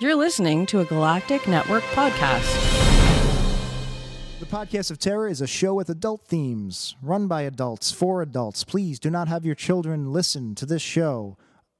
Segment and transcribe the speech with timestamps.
[0.00, 2.46] You're listening to a Galactic Network podcast.
[4.38, 8.62] The Podcast of Terror is a show with adult themes, run by adults, for adults.
[8.62, 11.36] Please do not have your children listen to this show.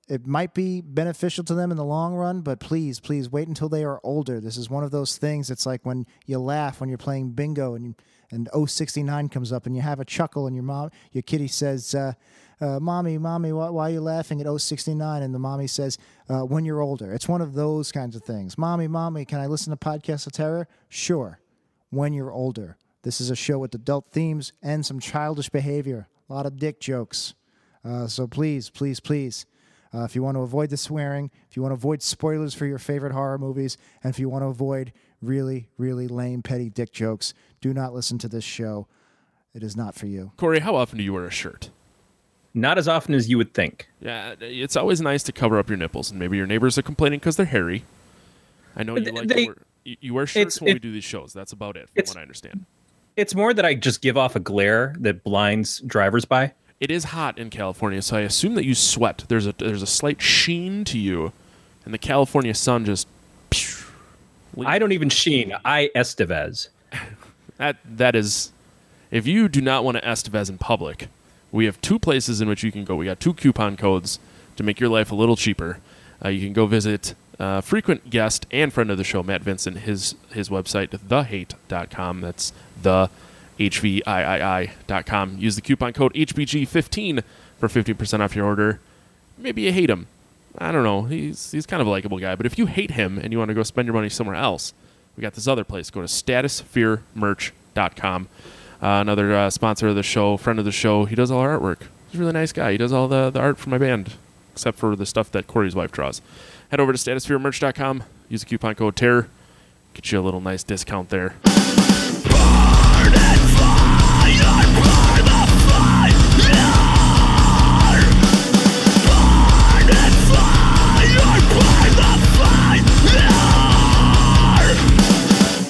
[0.09, 3.69] It might be beneficial to them in the long run, but please, please wait until
[3.69, 4.41] they are older.
[4.41, 5.48] This is one of those things.
[5.48, 7.95] It's like when you laugh when you're playing bingo and
[8.30, 11.95] and 069 comes up and you have a chuckle and your mom, your kitty says,
[11.95, 12.12] uh,
[12.61, 15.98] uh, "Mommy, mommy, why, why are you laughing at 069?" And the mommy says,
[16.29, 18.58] uh, "When you're older." It's one of those kinds of things.
[18.58, 20.68] Mommy, mommy, can I listen to Podcast of Terror?
[20.89, 21.40] Sure.
[21.90, 22.76] When you're older.
[23.02, 26.08] This is a show with adult themes and some childish behavior.
[26.29, 27.35] A lot of dick jokes.
[27.85, 29.46] Uh, so please, please, please.
[29.94, 32.66] Uh, if you want to avoid the swearing, if you want to avoid spoilers for
[32.66, 36.92] your favorite horror movies, and if you want to avoid really, really lame, petty dick
[36.92, 38.86] jokes, do not listen to this show.
[39.55, 40.33] It is not for you.
[40.36, 41.70] Corey, how often do you wear a shirt?
[42.55, 43.88] Not as often as you would think.
[44.00, 47.19] Yeah, it's always nice to cover up your nipples, and maybe your neighbors are complaining
[47.20, 47.84] because they're hairy.
[48.74, 51.33] I know you Th- like they- wear, you, wear shirts when we do these shows.
[51.33, 52.64] That's about it, from what I understand.
[53.16, 56.52] It's more that I just give off a glare that blinds drivers by.
[56.80, 59.24] It is hot in California, so I assume that you sweat.
[59.28, 61.33] There's a there's a slight sheen to you,
[61.84, 63.08] and the California sun just.
[64.64, 65.55] I don't even sheen.
[65.64, 66.68] I Estevez.
[67.58, 68.52] That that is,
[69.10, 71.08] if you do not want to Estevez in public,
[71.52, 72.96] we have two places in which you can go.
[72.96, 74.18] We got two coupon codes
[74.56, 75.78] to make your life a little cheaper.
[76.24, 79.78] Uh, you can go visit uh, frequent guest and friend of the show Matt Vincent
[79.78, 82.20] his his website thehate.com.
[82.20, 83.10] That's the
[83.58, 84.72] h v i i.
[85.38, 87.22] Use the coupon code HBG15
[87.58, 88.80] for 50% off your order.
[89.36, 90.06] Maybe you hate him.
[90.56, 91.02] I don't know.
[91.05, 93.50] He's he's kind of a likable guy, but if you hate him and you want
[93.50, 94.72] to go spend your money somewhere else,
[95.16, 95.90] we got this other place.
[95.90, 98.28] Go to statusfearmerch.com.
[98.80, 101.04] Uh, another uh, sponsor of the show, friend of the show.
[101.04, 101.82] He does all our artwork.
[102.10, 102.72] He's a really nice guy.
[102.72, 104.14] He does all the, the art for my band,
[104.52, 106.22] except for the stuff that Corey's wife draws.
[106.70, 108.04] Head over to statusfearmerch.com.
[108.28, 109.28] Use the coupon code TERROR.
[109.94, 111.34] Get you a little nice discount there.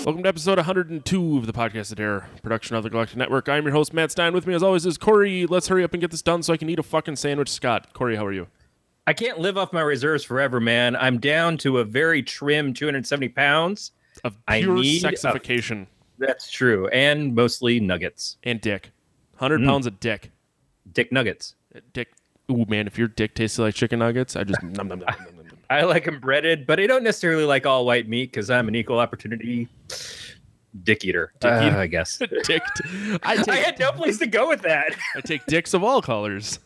[0.08, 3.46] Welcome to episode 102 of the Podcast of Terror, production of the Galactic Network.
[3.46, 4.32] I'm your host, Matt Stein.
[4.32, 5.44] With me, as always, is Corey.
[5.44, 7.50] Let's hurry up and get this done so I can eat a fucking sandwich.
[7.50, 8.46] Scott, Corey, how are you?
[9.06, 10.96] I can't live off my reserves forever, man.
[10.96, 13.92] I'm down to a very trim 270 pounds.
[14.24, 15.86] Of I pure need a- sexification
[16.18, 16.88] That's true.
[16.88, 18.38] And mostly nuggets.
[18.42, 18.92] and dick.
[19.36, 19.66] 100 Mm.
[19.66, 20.30] pounds of dick.
[20.90, 21.54] Dick nuggets.
[21.92, 22.08] Dick.
[22.50, 24.62] Ooh, man, if your dick tasted like chicken nuggets, I just.
[24.62, 25.37] nom, nom, nom.
[25.70, 28.74] I like them breaded, but I don't necessarily like all white meat because I'm an
[28.74, 29.68] equal opportunity
[30.82, 31.32] dick eater.
[31.40, 31.76] Dick Uh, eater.
[31.78, 32.18] I guess.
[32.44, 32.62] dick.
[32.86, 34.96] I I take, had no place to go with that.
[35.16, 36.58] I take dicks of all colors.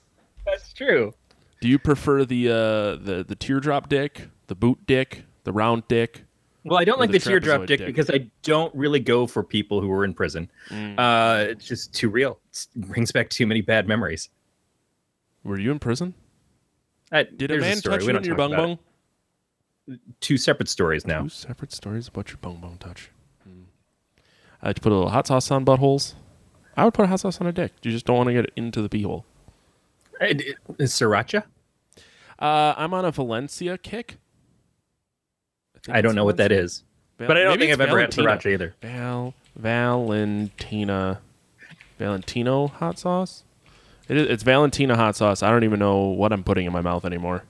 [0.46, 1.14] That's true.
[1.60, 2.52] Do you prefer the uh,
[2.96, 6.24] the the teardrop dick, the boot dick, the round dick?
[6.64, 7.86] Well, I don't like the the, teardrop dick, dick.
[7.88, 10.48] because I don't really go for people who are in prison.
[10.70, 10.94] Mm.
[10.96, 12.38] Uh, it's just too real.
[12.52, 14.28] It brings back too many bad memories.
[15.42, 16.14] Were you in prison?
[17.10, 17.96] Uh, Did a there's man story.
[17.96, 18.78] touch We you in your talk bung about bung?
[20.20, 21.22] Two separate stories now.
[21.22, 23.10] Two separate stories about your bung bung touch.
[23.44, 23.62] Hmm.
[24.62, 26.14] I like to put a little hot sauce on buttholes.
[26.76, 27.72] I would put hot sauce on a dick.
[27.82, 29.24] You just don't want to get it into the pee hole.
[30.20, 31.44] Is sriracha?
[32.38, 34.16] Uh, I'm on a Valencia kick.
[35.84, 36.84] think I don't know what that is,
[37.18, 38.50] Val- but I don't maybe think I've it's ever had Valentina.
[38.50, 38.74] sriracha either.
[38.82, 41.20] Val Valentina
[41.98, 43.44] Valentino hot sauce.
[44.08, 45.42] It is, it's Valentina hot sauce.
[45.42, 47.44] I don't even know what I'm putting in my mouth anymore.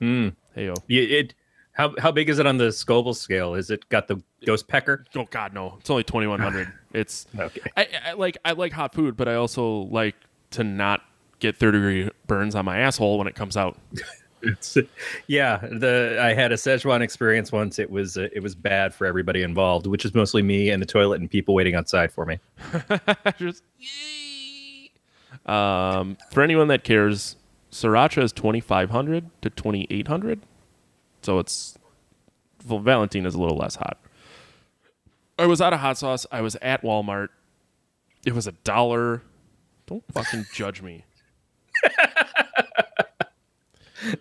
[0.00, 0.28] Hmm.
[0.54, 0.74] Hey yo.
[0.88, 1.34] It,
[1.78, 3.54] how how big is it on the Scoville scale?
[3.54, 5.04] Is it got the ghost pecker?
[5.14, 5.76] Oh God, no!
[5.80, 6.72] It's only 2100.
[6.94, 7.60] It's Okay.
[7.76, 10.16] I, I like I like hot food, but I also like
[10.52, 11.02] to not
[11.38, 13.78] get third degree burns on my asshole when it comes out.
[14.40, 14.78] It's,
[15.26, 17.80] yeah, the I had a Szechuan experience once.
[17.80, 20.86] It was uh, it was bad for everybody involved, which is mostly me and the
[20.86, 22.38] toilet and people waiting outside for me.
[23.36, 23.64] Just,
[25.44, 27.34] um, for anyone that cares,
[27.72, 30.40] sriracha is 2500 to 2800,
[31.22, 31.78] so it's
[32.66, 33.98] well, Valentine is a little less hot.
[35.38, 36.26] I was out of hot sauce.
[36.32, 37.28] I was at Walmart.
[38.26, 39.22] It was a dollar.
[39.86, 41.04] Don't fucking judge me.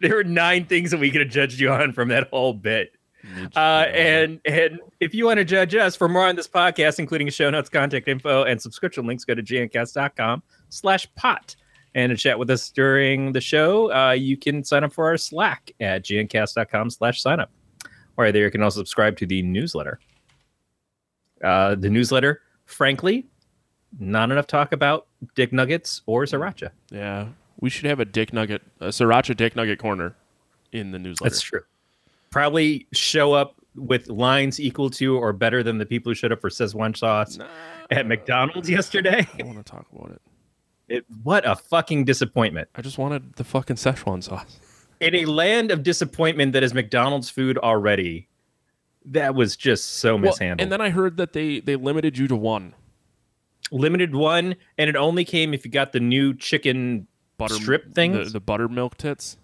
[0.02, 2.94] there were nine things that we could have judged you on from that whole bit.
[3.56, 7.30] Uh, and and if you want to judge us for more on this podcast, including
[7.30, 11.56] show notes, contact info, and subscription links, go to gncast.com slash pot.
[11.98, 15.18] And to chat with us during the show, uh, you can sign up for our
[15.18, 17.50] Slack at gncast.com slash sign up.
[18.18, 20.00] Or there you can also subscribe to the newsletter.
[21.44, 23.26] Uh, the newsletter, frankly,
[24.00, 26.70] not enough talk about dick nuggets or sriracha.
[26.92, 27.30] Yeah,
[27.62, 30.16] we should have a dick nugget, a sriracha dick nugget corner
[30.72, 31.32] in the newsletter.
[31.32, 31.62] That's true.
[32.30, 36.42] probably show up with lines equal to or better than the people who showed up
[36.42, 37.40] for Szechuan sauce
[37.90, 39.28] at McDonald's yesterday.
[39.40, 40.22] I want to talk about it.
[40.88, 42.70] It, what a fucking disappointment.
[42.76, 44.60] I just wanted the fucking Szechuan sauce.
[45.00, 48.28] In a land of disappointment that is McDonald's food already,
[49.06, 50.62] that was just so Well, mishandled.
[50.62, 52.74] and then I heard that they they limited you to one
[53.70, 57.06] Limited one, and it only came if you got the new chicken
[57.38, 58.28] butter strip things.
[58.28, 59.38] the, the buttermilk tits.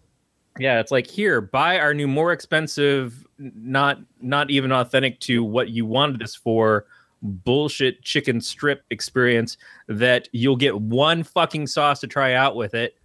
[0.58, 5.70] Yeah, it's like here, buy our new more expensive, not not even authentic to what
[5.70, 6.86] you wanted this for,
[7.24, 12.96] bullshit chicken strip experience that you'll get one fucking sauce to try out with it,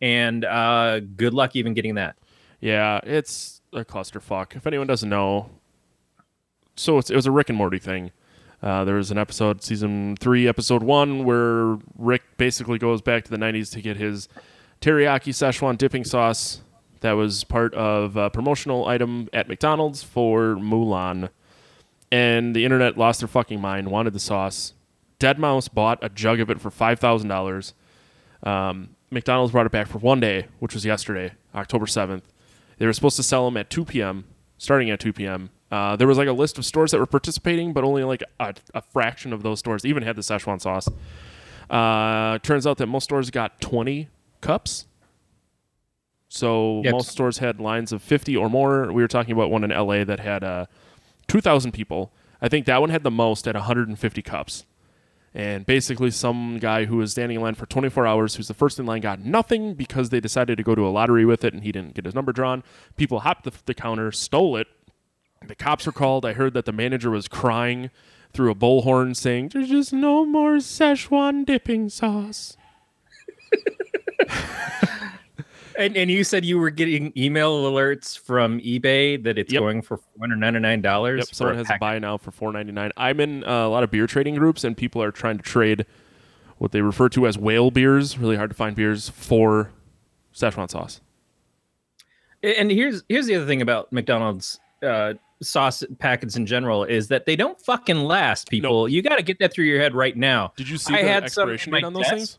[0.00, 2.16] and uh, good luck even getting that.
[2.60, 4.56] Yeah, it's a clusterfuck.
[4.56, 5.50] If anyone doesn't know,
[6.74, 8.10] so it was a Rick and Morty thing.
[8.62, 13.30] Uh, there was an episode, season three, episode one, where Rick basically goes back to
[13.30, 14.28] the 90s to get his
[14.80, 16.62] teriyaki Szechuan dipping sauce
[17.00, 21.28] that was part of a promotional item at McDonald's for Mulan.
[22.12, 24.74] And the internet lost their fucking mind, wanted the sauce.
[25.18, 27.72] Deadmau5 bought a jug of it for $5,000.
[28.48, 32.22] Um, McDonald's brought it back for one day, which was yesterday, October 7th.
[32.78, 34.24] They were supposed to sell them at 2 p.m.,
[34.58, 35.50] starting at 2 p.m.
[35.70, 38.54] Uh, there was like a list of stores that were participating, but only like a,
[38.74, 40.88] a fraction of those stores even had the Szechuan sauce.
[41.70, 44.08] Uh, turns out that most stores got 20
[44.40, 44.86] cups.
[46.28, 46.92] So Yep.
[46.92, 48.92] most stores had lines of 50 or more.
[48.92, 50.66] We were talking about one in LA that had uh,
[51.28, 52.12] 2,000 people.
[52.40, 54.64] I think that one had the most at 150 cups.
[55.34, 58.78] And basically, some guy who was standing in line for 24 hours, who's the first
[58.78, 61.62] in line, got nothing because they decided to go to a lottery with it and
[61.62, 62.62] he didn't get his number drawn.
[62.96, 64.66] People hopped the, the counter, stole it.
[65.46, 66.24] The cops were called.
[66.24, 67.90] I heard that the manager was crying
[68.32, 72.56] through a bullhorn saying, There's just no more Szechuan dipping sauce.
[75.78, 79.60] And and you said you were getting email alerts from eBay that it's Yep.
[79.60, 81.18] going for four hundred ninety nine dollars.
[81.28, 82.92] Yep, someone has a buy now for four ninety nine.
[82.96, 85.84] I'm in uh, a lot of beer trading groups, and people are trying to trade
[86.58, 89.70] what they refer to as whale beers, really hard to find beers, for
[90.34, 91.00] Szechuan sauce.
[92.42, 97.26] And here's here's the other thing about McDonald's uh, sauce packets in general is that
[97.26, 98.48] they don't fucking last.
[98.48, 100.52] People, you got to get that through your head right now.
[100.56, 102.14] Did you see I the had expiration date on those desk.
[102.14, 102.38] things?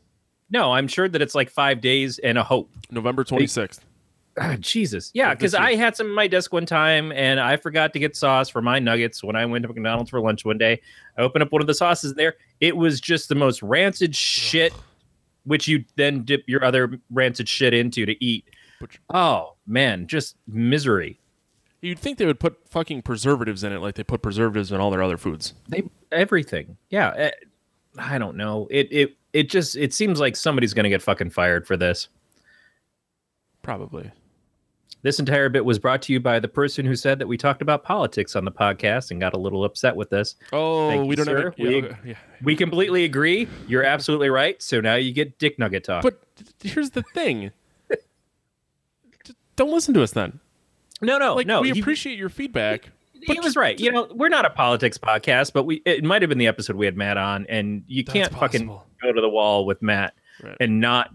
[0.49, 2.69] No, I'm sure that it's like five days and a hope.
[2.91, 3.83] November twenty sixth.
[4.39, 7.91] Ah, Jesus, yeah, because I had some in my desk one time and I forgot
[7.93, 10.79] to get sauce for my nuggets when I went to McDonald's for lunch one day.
[11.17, 12.35] I opened up one of the sauces there.
[12.59, 14.73] It was just the most rancid shit,
[15.45, 18.45] which you then dip your other rancid shit into to eat.
[19.11, 21.19] Oh man, just misery.
[21.81, 24.91] You'd think they would put fucking preservatives in it, like they put preservatives in all
[24.91, 25.53] their other foods.
[25.67, 26.77] They everything.
[26.91, 27.31] Yeah, eh,
[27.97, 28.67] I don't know.
[28.69, 32.07] It it it just it seems like somebody's gonna get fucking fired for this.
[33.61, 34.11] Probably.
[35.03, 37.61] This entire bit was brought to you by the person who said that we talked
[37.61, 40.35] about politics on the podcast and got a little upset with this.
[40.51, 41.43] Oh, Thank we you, don't sir.
[41.51, 41.53] have.
[41.59, 41.67] A, yeah,
[42.03, 42.15] We- yeah.
[42.43, 43.47] We completely agree.
[43.67, 44.59] You're absolutely right.
[44.61, 46.01] So now you get dick nugget talk.
[46.03, 46.19] But
[46.61, 47.51] here's the thing.
[49.55, 50.39] Don't listen to us then.
[51.01, 51.61] no, no, Like no.
[51.61, 52.89] we appreciate your feedback.
[53.23, 53.79] He was right.
[53.79, 56.75] You know, we're not a politics podcast, but we it might have been the episode
[56.75, 60.57] we had Matt on, and you can't fucking go to the wall with Matt Right.
[60.59, 61.09] and not.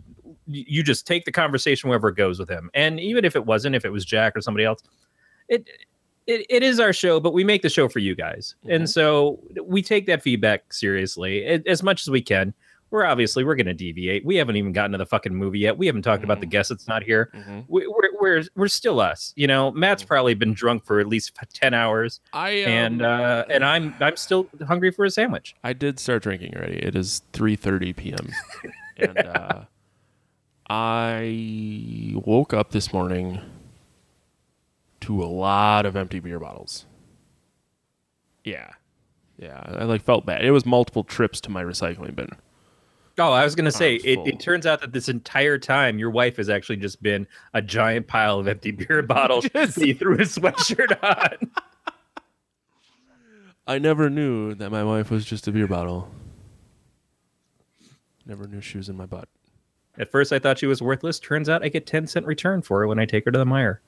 [0.46, 3.75] You just take the conversation wherever it goes with him, and even if it wasn't,
[3.76, 4.82] if it was Jack or somebody else,
[5.49, 5.69] it.
[6.28, 8.88] It, it is our show, but we make the show for you guys, and Mhm.
[8.88, 12.55] so we take that feedback seriously as much as we can.
[12.93, 14.22] We're obviously we're going to deviate.
[14.25, 15.79] We haven't even gotten to the fucking movie yet.
[15.79, 16.51] We haven't talked about the Mhm.
[16.51, 17.65] guest that's not here Mhm.
[17.67, 19.32] we- we're we're we're still us.
[19.34, 23.44] You know, Matt's probably been drunk for at least ten hours, I um, and uh,
[23.49, 25.56] and I'm I'm still hungry for a sandwich.
[25.65, 26.77] I did start drinking already.
[26.79, 28.29] It is 3:30 p.m.
[28.99, 29.63] and uh,
[30.70, 33.41] I woke up this morning
[35.01, 36.84] to a lot of empty beer bottles.
[38.44, 38.70] Yeah,
[39.39, 39.63] yeah.
[39.67, 40.44] I like felt bad.
[40.44, 42.29] It was multiple trips to my recycling bin.
[43.19, 46.10] Oh, I was gonna oh, say it, it turns out that this entire time your
[46.10, 49.46] wife has actually just been a giant pile of empty beer bottles.
[49.52, 51.50] Just- that you threw his sweatshirt on.
[53.66, 56.10] I never knew that my wife was just a beer bottle.
[58.26, 59.28] Never knew she was in my butt.
[59.98, 61.20] At first, I thought she was worthless.
[61.20, 63.44] Turns out I get ten cent return for her when I take her to the
[63.44, 63.78] Meijer.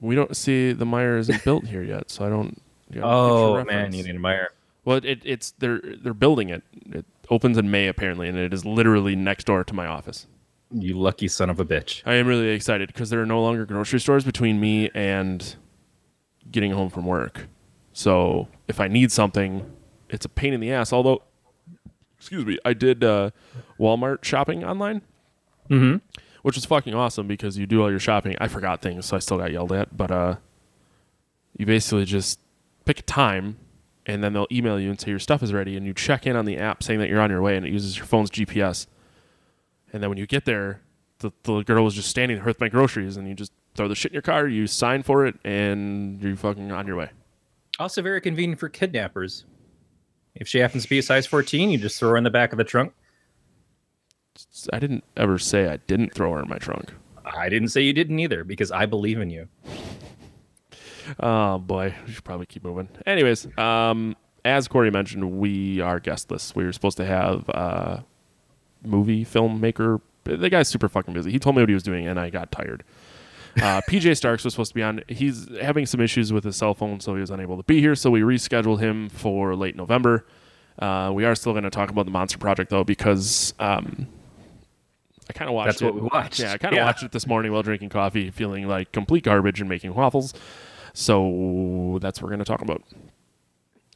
[0.00, 2.60] We don't see the Meijer isn't built here yet, so I don't.
[2.90, 4.48] you know, Oh man, you need a Meijer.
[4.84, 6.62] Well, it, it's they're they're building it.
[6.92, 10.26] It opens in May apparently, and it is literally next door to my office.
[10.70, 12.02] You lucky son of a bitch.
[12.04, 15.54] I am really excited because there are no longer grocery stores between me and
[16.50, 17.46] getting home from work.
[17.92, 19.64] So if I need something,
[20.08, 20.92] it's a pain in the ass.
[20.92, 21.22] Although,
[22.18, 23.30] excuse me, I did uh,
[23.78, 25.02] Walmart shopping online,
[25.70, 25.96] Mm-hmm.
[26.42, 28.36] which was fucking awesome because you do all your shopping.
[28.40, 29.96] I forgot things, so I still got yelled at.
[29.96, 30.36] But uh,
[31.58, 32.38] You basically just
[32.84, 33.56] pick a time,
[34.06, 36.36] and then they'll email you and say your stuff is ready, and you check in
[36.36, 38.86] on the app saying that you're on your way, and it uses your phone's GPS.
[39.92, 40.80] And then when you get there,
[41.18, 43.94] the, the girl was just standing there with my groceries, and you just throw the
[43.94, 47.10] shit in your car, you sign for it, and you're fucking on your way.
[47.78, 49.44] Also, very convenient for kidnappers.
[50.34, 52.52] If she happens to be a size 14, you just throw her in the back
[52.52, 52.92] of the trunk.
[54.72, 56.92] I didn't ever say I didn't throw her in my trunk.
[57.24, 59.48] I didn't say you didn't either because I believe in you.
[61.20, 62.88] Oh boy, we should probably keep moving.
[63.06, 66.54] Anyways, um, as Corey mentioned, we are guestless.
[66.54, 68.00] We were supposed to have uh,
[68.84, 70.00] movie filmmaker.
[70.24, 71.30] The guy's super fucking busy.
[71.30, 72.82] He told me what he was doing, and I got tired.
[73.56, 75.02] Uh, PJ Starks was supposed to be on.
[75.08, 77.94] He's having some issues with his cell phone, so he was unable to be here.
[77.94, 80.26] So we rescheduled him for late November.
[80.78, 84.06] Uh, we are still going to talk about the Monster Project though, because um,
[85.30, 85.84] I kind of watched That's it.
[85.86, 86.38] what we watched.
[86.40, 86.84] Yeah, I kind of Yeah.
[86.84, 90.34] watched it this morning while drinking coffee, feeling like complete garbage and making waffles.
[90.96, 92.82] So that's what we're going to talk about.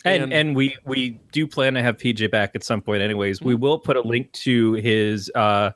[0.05, 3.01] And And- and we we do plan to have PJ back at some point.
[3.03, 5.71] Anyways, we will put a link to his uh,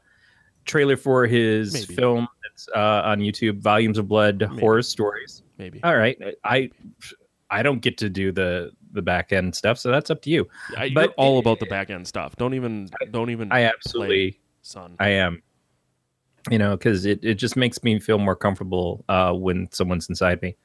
[0.67, 1.95] trailer for his Maybe.
[1.95, 5.43] film that's uh, on YouTube, Volumes of Blood Horror Stories.
[5.57, 5.83] Maybe.
[5.83, 6.71] All right, I
[7.51, 10.47] I don't get to do the the back end stuff, so that's up to you.
[10.77, 12.37] I, you're but- all about the back end stuff.
[12.37, 12.89] Don't even.
[13.13, 13.51] Don't even.
[13.51, 14.97] I absolutely son.
[15.01, 15.43] I am.
[16.51, 20.43] You know, because it, it just makes me feel more comfortable uh, when someone's inside
[20.43, 20.57] me.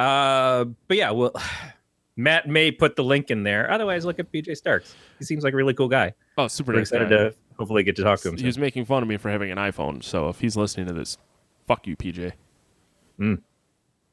[0.00, 1.32] Uh, but yeah, well,
[2.16, 3.70] Matt may put the link in there.
[3.70, 4.94] Otherwise, look at PJ Starks.
[5.18, 6.14] He seems like a really cool guy.
[6.38, 7.16] oh, super We're nice excited guy.
[7.16, 8.34] to hopefully get to talk to him.
[8.34, 8.46] He soon.
[8.46, 10.02] was making fun of me for having an iPhone.
[10.02, 11.18] So if he's listening to this,
[11.66, 12.32] fuck you, PJ.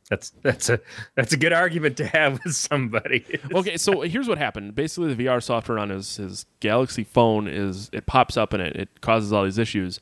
[0.09, 0.79] That's that's a
[1.15, 3.25] that's a good argument to have with somebody.
[3.53, 4.73] okay, so here's what happened.
[4.73, 8.75] Basically, the VR software on his his Galaxy phone is it pops up and it
[8.75, 9.99] it causes all these issues.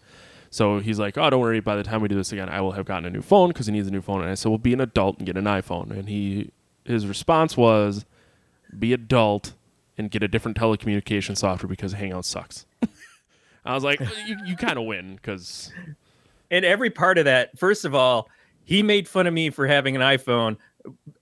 [0.56, 1.60] So he's like, "Oh, don't worry.
[1.60, 3.66] By the time we do this again, I will have gotten a new phone because
[3.66, 5.44] he needs a new phone." And I said, "Well, be an adult and get an
[5.44, 6.50] iPhone." And he
[6.86, 8.06] his response was,
[8.80, 9.52] "Be adult
[9.98, 12.66] and get a different telecommunication software because Hangout sucks."
[13.66, 15.74] I was like, "You you kind of win because
[16.50, 18.30] and every part of that, first of all,
[18.64, 20.56] he made fun of me for having an iPhone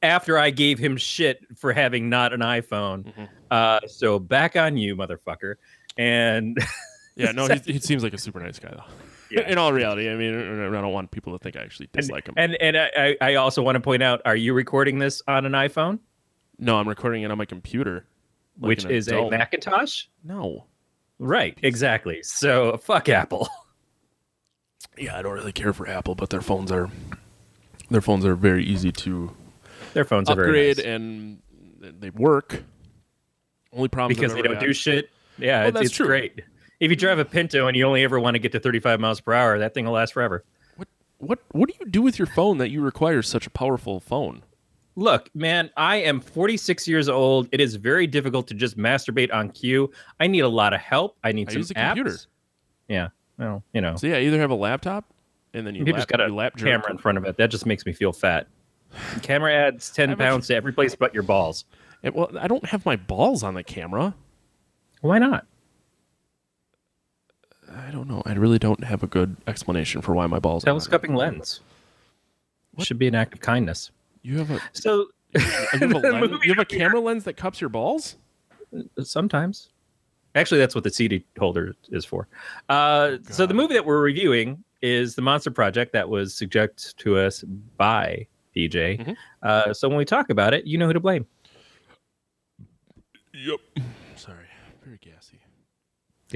[0.04, 3.06] after I gave him shit for having not an iPhone.
[3.12, 3.30] Mhm.
[3.50, 5.56] Uh, so back on you, motherfucker.
[5.98, 6.56] And
[7.16, 8.84] yeah, no, he, he seems like a super nice guy though."
[9.34, 9.50] Yeah.
[9.50, 12.36] In all reality, I mean, I don't want people to think I actually dislike him.
[12.38, 15.54] and and I, I also want to point out: Are you recording this on an
[15.54, 16.00] iPhone,
[16.60, 18.06] No, I'm recording it on my computer.
[18.60, 19.34] like which is adult.
[19.34, 20.06] a Macintosh?
[20.24, 20.66] No.
[21.20, 22.22] Right, exactly.
[22.24, 23.48] So fuck Apple.
[24.98, 26.90] Yeah, I don't really care for Apple, but their phones are
[27.90, 29.34] their phones are very easy to
[29.94, 30.86] Their phones are very upgrade nice.
[30.86, 31.42] and
[31.80, 32.62] they work.
[33.72, 35.10] Only problem because they don't do shit.
[35.40, 36.06] Yeah, Well, it's, that's it's true.
[36.06, 36.42] great.
[36.84, 39.22] If you drive a Pinto and you only ever want to get to 35 miles
[39.22, 40.44] per hour, that thing will last forever.
[40.76, 44.02] What what what do you do with your phone that you require such a powerful
[44.02, 44.44] phone?
[44.98, 47.48] Look, man, I am 46 years old.
[47.54, 49.92] It is very difficult to just masturbate on cue.
[50.20, 51.18] I need a lot of help.
[51.24, 51.96] I need I some use a apps.
[51.96, 52.18] computer.
[52.90, 55.06] Yeah, well, you know, So yeah, either have a laptop
[55.54, 56.68] and then you, you lap, just got a you lap jerk.
[56.68, 57.38] camera in front of it.
[57.38, 58.48] That just makes me feel fat.
[59.14, 61.64] The camera adds 10 pounds to every place but your balls.
[62.04, 64.16] And, well, I don't have my balls on the camera.
[65.00, 65.46] Why not?
[67.76, 68.22] I don't know.
[68.26, 70.80] I really don't have a good explanation for why my balls are on it.
[70.80, 71.62] Telescoping lens.
[72.80, 73.92] Should be an act of kindness.
[74.24, 77.60] You have a So you have a, lens, you have a camera lens that cups
[77.62, 78.16] your balls?
[79.04, 79.70] sometimes.
[80.36, 82.28] Actually, that's what the CD holder is for.
[82.70, 87.18] Uh, so the movie that we're reviewing is the Monster Project that was suggested to
[87.20, 87.44] us
[87.78, 88.26] by
[88.56, 88.98] PJ.
[88.98, 89.16] Mhm.
[89.44, 91.28] Uh, so when we talk about it, you know who to blame.
[93.34, 93.60] Yep.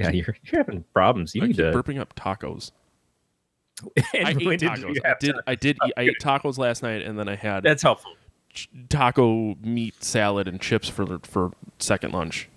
[0.02, 0.10] Sorry.
[0.10, 0.16] Very gassy.
[0.18, 1.34] Yeah, you're, you're having problems.
[1.34, 1.72] You I need keep to.
[1.72, 2.70] burping up tacos.
[4.14, 4.96] I ate did tacos.
[5.04, 5.36] I did.
[5.46, 5.78] I did.
[5.86, 8.12] Eat, I ate tacos last night, and then I had That's helpful.
[8.52, 12.48] ch- taco meat salad and chips for for second lunch.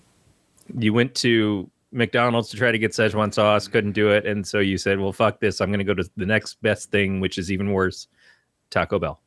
[0.78, 4.60] You went to McDonald's to try to get Szechuan sauce, couldn't do it, and so
[4.60, 5.60] you said, "Well, fuck this.
[5.62, 8.08] I'm going to go to the next best thing, which is even worse,
[8.72, 9.20] Taco Bell."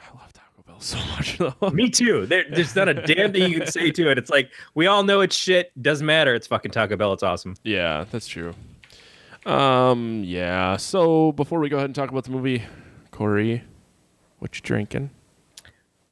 [0.00, 1.70] I love Taco Bell so much, though.
[1.70, 2.26] Me too.
[2.26, 4.18] There, there's not a damn thing you can say to it.
[4.18, 5.72] It's like we all know it's shit.
[5.80, 6.34] Doesn't matter.
[6.34, 7.12] It's fucking Taco Bell.
[7.12, 7.54] It's awesome.
[7.64, 8.54] yeah, that's true.
[9.46, 10.22] Um.
[10.24, 10.76] Yeah.
[10.76, 12.62] So before we go ahead and talk about the movie,
[13.10, 13.64] Corey,
[14.38, 15.10] what you drinking?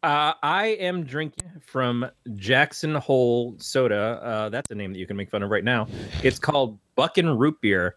[0.03, 4.21] Uh, I am drinking from Jackson Hole Soda.
[4.23, 5.89] Uh, that's a name that you can make fun of right now.
[6.23, 7.97] It's called Buckin Root Beer.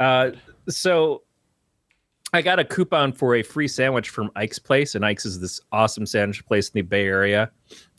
[0.00, 0.30] Uh,
[0.68, 1.22] so
[2.34, 5.60] I got a coupon for a free sandwich from Ike's Place, and Ike's is this
[5.70, 7.48] awesome sandwich place in the Bay Area.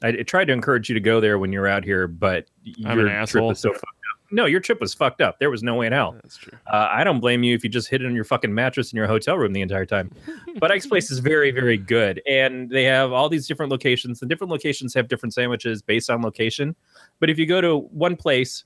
[0.04, 2.48] I, I tried to encourage you to go there when you're out here, but
[2.86, 3.48] I'm your an trip asshole.
[3.48, 4.32] was so fucked up.
[4.32, 5.40] no, your trip was fucked up.
[5.40, 6.18] There was no way in hell.
[6.22, 6.52] That's true.
[6.68, 8.98] Uh, I don't blame you if you just hid it on your fucking mattress in
[8.98, 10.12] your hotel room the entire time.
[10.60, 12.22] but Ike's Place is very, very good.
[12.28, 14.20] And they have all these different locations.
[14.20, 16.76] The different locations have different sandwiches based on location.
[17.22, 18.66] But if you go to one place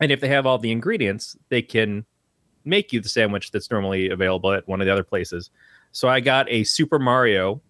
[0.00, 2.04] and if they have all the ingredients, they can
[2.64, 5.50] make you the sandwich that's normally available at one of the other places.
[5.92, 7.60] So I got a Super Mario,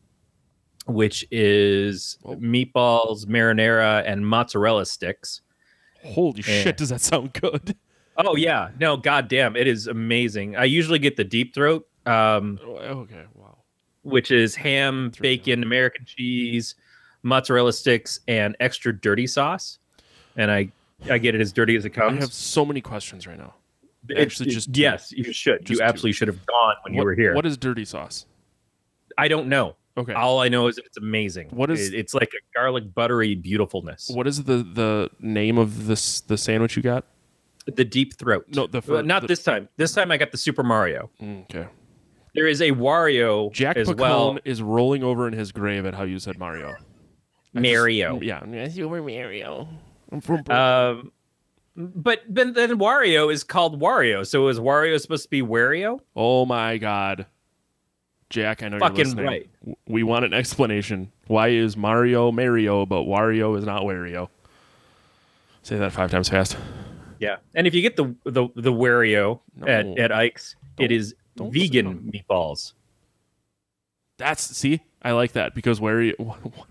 [0.87, 2.37] which is Whoa.
[2.37, 5.41] meatballs, marinara, and mozzarella sticks.
[6.05, 6.63] Holy Yeah.
[6.63, 7.77] shit, does that sound good?
[8.17, 10.57] Oh yeah, no, goddamn, it is amazing.
[10.57, 13.57] I usually get the deep throat, um, Oh, Okay, wow.
[14.03, 16.75] which is ham, bacon, American cheese,
[17.23, 19.79] mozzarella sticks, and extra dirty sauce.
[20.37, 20.71] And I,
[21.11, 22.19] I get it as dirty as it comes.
[22.19, 23.55] I have so many questions right now.
[24.09, 24.81] It's- actually it- just two.
[24.81, 25.61] yes, you should.
[25.61, 25.83] Just you two.
[25.83, 27.35] absolutely should have gone when you were here.
[27.35, 28.27] What is dirty sauce?
[29.19, 29.77] I don't know.
[29.97, 30.15] Okay.
[30.15, 31.49] All I know is it's amazing.
[31.51, 34.11] What is- It- it's like a garlic buttery beautifulness.
[34.13, 37.05] What is the the name of this the sandwich you got?
[37.67, 38.47] The deep throat.
[38.49, 39.69] No, the Well, not the- this time.
[39.77, 41.11] This time I got the Super Mario.
[41.21, 41.69] Mm, Okay.
[42.35, 44.39] There is a Wario Jack as Pacone well.
[44.47, 46.69] is rolling over in his grave at how you said Mario.
[46.71, 48.19] I just- Mario.
[48.23, 49.69] yeah, yes, you were Mario.
[50.11, 50.57] I'm from Brooklyn.
[50.59, 51.13] Um,
[51.77, 54.27] but then, then Wario is called Wario.
[54.27, 56.01] So is Wario supposed to be Wario?
[56.17, 57.27] oh my god.
[58.31, 59.27] Jack, I know Fucking you're listening.
[59.27, 59.51] right.
[59.87, 61.13] We want an explanation.
[61.27, 64.29] Why is Mario Mario, but Wario is not Wario?
[65.63, 66.57] Say that five times fast.
[67.19, 67.37] Yeah.
[67.55, 69.67] And if you get the the the Wario No.
[69.67, 72.73] at at Ike's, it Don't- is don't vegan meatballs.
[74.19, 76.15] That's see, I like that because Wario.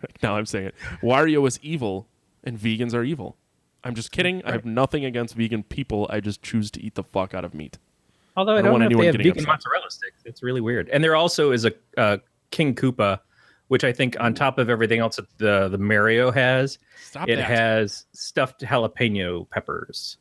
[0.24, 0.76] Now I'm saying it.
[1.02, 2.08] Wario is evil,
[2.44, 3.38] and vegans are evil.
[3.84, 4.44] I'm just kidding.
[4.46, 6.08] I have nothing against vegan people.
[6.10, 7.78] I just choose to eat the fuck out of meat.
[8.38, 9.66] Although I, I don't don't, want know if anyone they have getting vegan upset.
[9.72, 10.22] mozzarella sticks.
[10.26, 10.90] It's really weird.
[10.90, 12.18] And there also is a uh,
[12.52, 13.20] King Koopa,
[13.70, 17.38] which I think on top of everything else that the the Mario has, Stop it
[17.38, 17.46] that.
[17.46, 20.18] has stuffed jalapeno peppers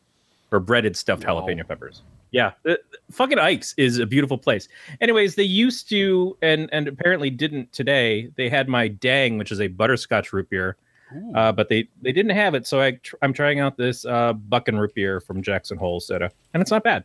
[0.51, 1.41] or breaded stuffed Wow.
[1.43, 2.03] jalapeno peppers.
[2.33, 4.69] Yeah, the, the- fucking Ike's is a beautiful place.
[5.01, 8.31] Anyways, they used to and and apparently didn't today.
[8.37, 10.90] They had my Dang, which is a butterscotch root beer, Ooh,
[11.35, 12.67] uh, but they they didn't have it.
[12.67, 14.33] So I tr- I'm trying out this uh,
[14.67, 17.05] and root beer from Jackson Hole soda, and it's not bad.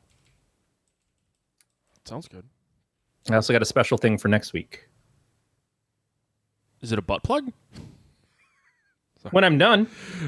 [2.05, 2.45] sounds good.
[3.29, 4.87] I also got a special thing for next week.
[6.81, 7.51] Is it a butt plug?
[9.31, 9.87] When I'm done,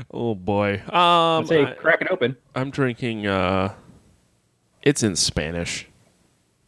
[0.10, 0.82] Oh boy.
[0.92, 2.36] Um, say I, crack it open.
[2.56, 3.28] I'm drinking.
[3.28, 3.76] Uh,
[4.82, 5.88] it's in Spanish.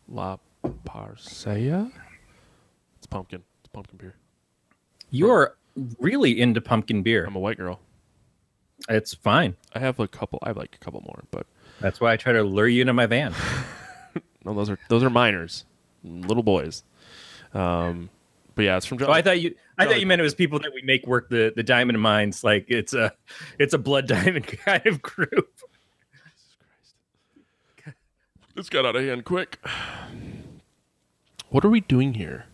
[0.07, 0.37] La
[0.85, 1.91] Parcela.
[2.97, 3.41] It's pumpkin.
[3.61, 4.15] It's pumpkin beer.
[5.09, 5.55] You're
[5.99, 7.25] really into pumpkin beer.
[7.25, 7.79] I'm a white girl.
[8.87, 9.55] It's fine.
[9.73, 10.39] I have a couple.
[10.43, 11.45] I have like a couple more, but
[11.79, 13.33] That's why I try to lure you into my van.
[14.45, 15.65] no, those are those are minors,
[16.03, 16.83] little boys.
[17.53, 18.09] Um,
[18.55, 19.01] but yeah, it's from.
[19.01, 19.55] Oh, I thought you.
[19.77, 22.43] I thought you meant it was people that we make work the the diamond mines.
[22.43, 23.13] Like it's a,
[23.57, 25.49] it's a blood diamond kind of group.
[28.55, 29.57] This got out of hand quick.
[31.47, 32.45] What are we doing here?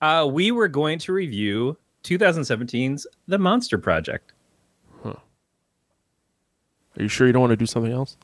[0.00, 4.32] Uh, we were going to review 2017's The Monster Project.
[6.98, 8.16] Are you sure you don't want to do something else?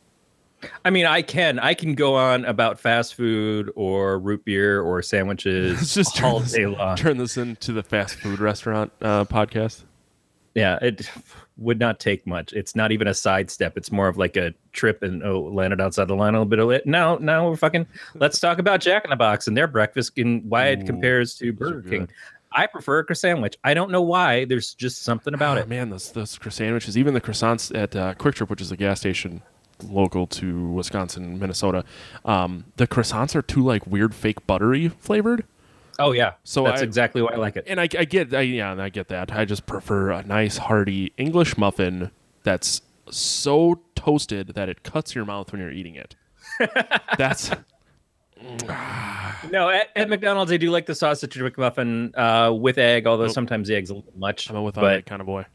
[0.84, 5.02] I mean, I can I can go on about fast food or root beer or
[5.02, 6.96] sandwiches Let's just all turn this, day long.
[6.96, 9.84] turn this into the fast food restaurant uh, podcast.
[10.54, 11.10] Yeah, it
[11.58, 12.54] would not take much.
[12.54, 13.76] It's not even a sidestep.
[13.76, 16.58] It's more of like a trip and oh, landed outside the line a little bit
[16.58, 16.86] of it.
[16.86, 17.86] Now, now we're fucking.
[18.14, 21.34] Let's talk about Jack in the Box and their breakfast and why Ooh, it compares
[21.36, 22.08] to Burger King.
[22.52, 23.56] I prefer a croissant sandwich.
[23.64, 24.44] I don't know why.
[24.44, 25.68] There's just something about Oh, it.
[25.68, 28.76] man, those those croissant sandwiches, even the croissants at uh, Kwik Trip, which is a
[28.76, 29.42] gas station
[29.88, 31.84] local to Wisconsin, Minnesota.
[32.24, 35.44] Um, the croissants are too like weird, fake buttery flavored.
[35.98, 37.64] Oh yeah, So that's I- exactly why I like it.
[37.66, 39.32] And I, I get, I, yeah, I get that.
[39.32, 42.10] I just prefer a nice, hearty English muffin
[42.42, 46.14] that's so toasted that it cuts your mouth when you're eating it.
[47.18, 47.50] that's
[49.50, 53.34] No, at, at McDonald's I do like the sausage McMuffin uh, with egg, although Nope.
[53.34, 54.50] sometimes the egg's a little much.
[54.50, 55.46] I'm a without but kind of boy.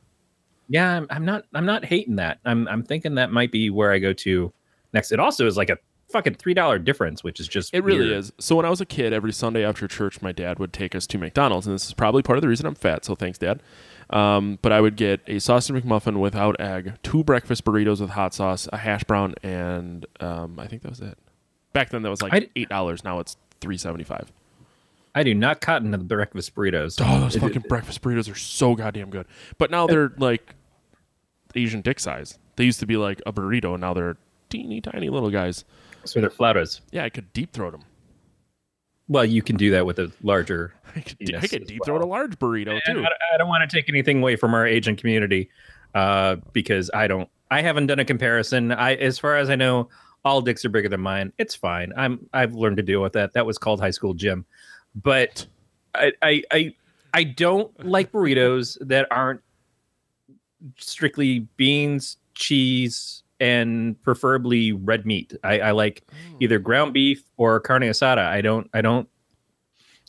[0.69, 1.45] yeah, I'm, I'm not.
[1.53, 2.39] I'm not hating that.
[2.45, 2.67] I'm.
[2.67, 4.51] I'm thinking that might be where I go to
[4.93, 5.11] next.
[5.11, 5.77] It also is like a
[6.11, 8.31] fucking three dollar difference, which is just It really is.
[8.39, 11.05] So when I was a kid, every Sunday after church, my dad would take us
[11.07, 13.05] to McDonald's, and this is probably part of the reason I'm fat.
[13.05, 13.61] So thanks, Dad.
[14.09, 18.33] Um, but I would get a sausage McMuffin without egg, two breakfast burritos with hot
[18.33, 21.17] sauce, a hash brown, and um, I think that was it.
[21.73, 23.03] Back then, that was like I- eight dollars.
[23.03, 24.31] Now it's three seventy five.
[25.13, 26.97] I do not cotton to the breakfast burritos.
[27.03, 29.25] Oh, those It- fucking breakfast burritos are so goddamn good.
[29.57, 30.55] But now they're like
[31.55, 32.37] Asian dick size.
[32.55, 34.17] They used to be like a burrito, and now they're
[34.49, 35.65] teeny tiny little guys.
[36.05, 36.81] so they're flautas.
[36.91, 37.81] Yeah, I could deep throat them.
[39.07, 40.73] Well, you can do that with a larger.
[40.95, 43.03] I could, I could deep throat a large burrito And too.
[43.03, 45.49] I, I don't want to take anything away from our Asian community
[45.93, 47.29] uh, because I don't.
[47.49, 48.71] I haven't done a comparison.
[48.71, 49.89] I, as far as I know,
[50.23, 51.33] all dicks are bigger than mine.
[51.37, 51.91] It's fine.
[51.97, 53.33] I'm I've learned to deal with that.
[53.33, 54.45] That was called high school gym.
[54.95, 55.45] But
[55.95, 56.75] I I I,
[57.13, 59.41] I don't like burritos that aren't
[60.77, 65.33] strictly beans, cheese, and preferably red meat.
[65.43, 66.37] I, I like hmm.
[66.39, 68.25] either ground beef or carne asada.
[68.25, 69.07] I don't I don't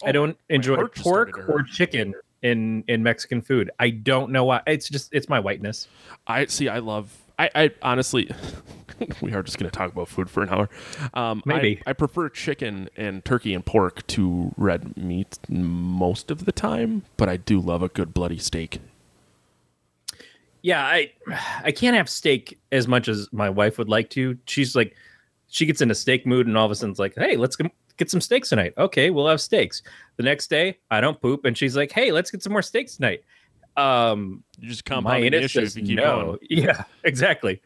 [0.05, 3.71] I Oh, don't enjoy pork or chicken in in Mexican food.
[3.79, 4.63] I don't know why.
[4.67, 5.89] It's just it's my whiteness.
[6.27, 6.69] I see.
[6.69, 7.17] I love.
[7.39, 8.31] I, I honestly,
[9.21, 10.69] we are just going to talk about food for an hour.
[11.15, 11.83] Um, I- Maybe.
[11.87, 17.29] I, prefer chicken and turkey and pork to red meat most of the time, but
[17.29, 18.81] I do love a good bloody steak.
[20.65, 21.11] Yeah, I
[21.65, 24.39] I can't have steak as much as my wife would like to.
[24.47, 24.95] She's like,
[25.49, 27.57] she gets in a steak mood, and all of a sudden it's like, hey, let's
[27.97, 28.73] get some steaks tonight.
[28.79, 29.83] Okay, we'll have steaks.
[30.19, 32.95] The next day, I don't poop, and she's like, hey, let's get some more steaks
[32.95, 33.25] tonight.
[33.77, 36.25] Um, You just compound the issue if you keep no.
[36.25, 36.39] going.
[36.51, 37.63] Yeah, exactly.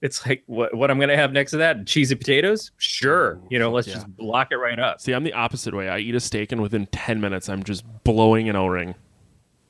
[0.00, 1.86] It's like what what I'm gonna have next to that?
[1.86, 2.72] Cheesy potatoes?
[2.76, 3.40] Sure.
[3.50, 3.94] You know, let's yeah.
[3.94, 5.00] just block it right up.
[5.00, 5.88] See, I'm the opposite way.
[5.88, 8.96] I eat a steak, and within ten minutes, I'm just blowing an O-ring.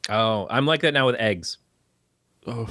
[0.09, 1.59] Oh, I'm like that now with eggs.
[2.47, 2.67] Oh,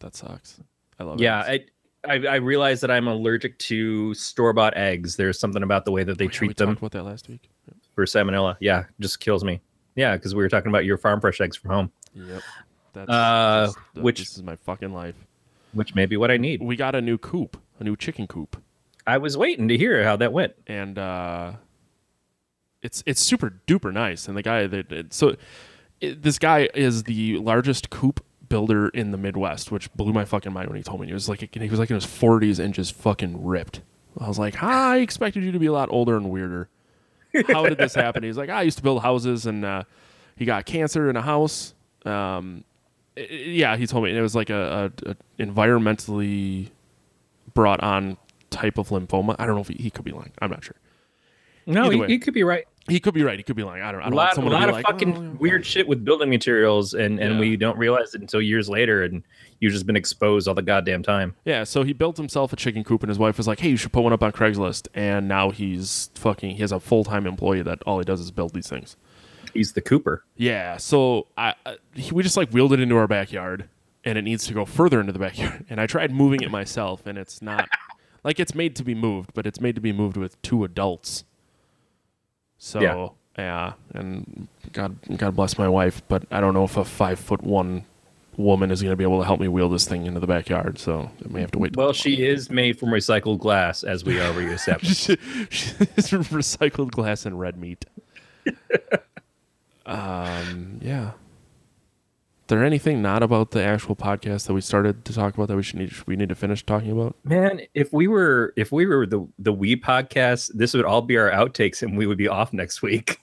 [0.00, 0.60] that sucks.
[0.98, 1.22] I love it.
[1.22, 1.70] Yeah, it.
[2.06, 5.16] I, I I realize that I'm allergic to store bought eggs.
[5.16, 7.28] There's something about the way that they Oh, yeah, treat them talked about that last
[7.28, 7.48] week.
[7.94, 8.56] for salmonella.
[8.60, 9.60] Yeah, just kills me.
[9.96, 11.92] Yeah, because we were talking about your farm fresh eggs from home,
[12.26, 12.42] Yep.
[12.94, 15.14] That's Uh, just which- this is my fucking life.
[15.72, 16.62] which may be what I need.
[16.62, 18.56] We got a new coop, a new chicken coop.
[19.06, 20.54] I was waiting to hear how that went.
[20.66, 21.52] and uh,
[22.82, 24.28] it's it's super duper nice.
[24.28, 25.36] And the guy that that- so
[26.00, 30.52] it, this guy is the largest coop builder in the Midwest, which blew my fucking
[30.52, 31.06] mind when he told me.
[31.08, 33.82] He was like he was like in his forties and just fucking ripped.
[34.18, 36.68] I was like, "Hi, I expected you to be a lot older and weirder.
[37.48, 38.22] How did this happen?
[38.22, 39.84] He's like, I used to build houses, and uh,
[40.36, 41.74] he got cancer in a house.
[42.04, 42.64] Um,
[43.16, 46.70] yeah, he told me it was like a, a, a environmentally
[47.54, 48.16] brought on
[48.50, 49.36] type of lymphoma.
[49.38, 50.32] I don't know if he, he could be lying.
[50.40, 50.76] I'm not sure.
[51.66, 52.64] No, he, you could be right.
[52.88, 53.38] He could be right.
[53.38, 53.82] He could be lying.
[53.82, 54.00] I don't.
[54.00, 56.30] I A don't want lot, a lot of like, fucking "Oh, weird shit with building
[56.30, 57.40] materials, and and Yeah.
[57.40, 59.22] we don't realize it until years later, and
[59.60, 61.34] you've just been exposed all the goddamn time.
[61.44, 63.76] Yeah, so he built himself a chicken coop, and his wife was like, "Hey, you
[63.76, 66.52] should put one up on Craigslist." And now he's fucking.
[66.52, 68.96] He has a full time employee that all he does is build these things.
[69.58, 70.24] He's the Cooper.
[70.36, 73.68] Yeah, so I, I he, we just like wheeled it into our backyard,
[74.04, 75.64] and it needs to go further into the backyard.
[75.70, 77.68] And I tried moving it myself, and it's not
[78.24, 81.24] like it's made to be moved, but it's made to be moved with two adults.
[82.58, 83.08] So Yeah.
[83.42, 87.42] yeah, and God, God bless my wife, but I don't know if a five foot
[87.42, 87.84] one
[88.36, 90.78] woman is going to be able to help me wheel this thing into the backyard.
[90.78, 91.76] So I may have to wait.
[91.76, 95.10] Well, she is made from recycled glass, as we already established.
[95.50, 97.84] She's from recycled glass and red meat.
[99.88, 101.12] um, yeah.
[102.46, 105.62] There anything not about the actual podcast that we started to talk about that we
[105.62, 107.14] should need we need to finish talking about?
[107.24, 111.18] Man, if we were if we were the the we podcast, this would all be
[111.18, 113.20] our outtakes, and we would be off next week.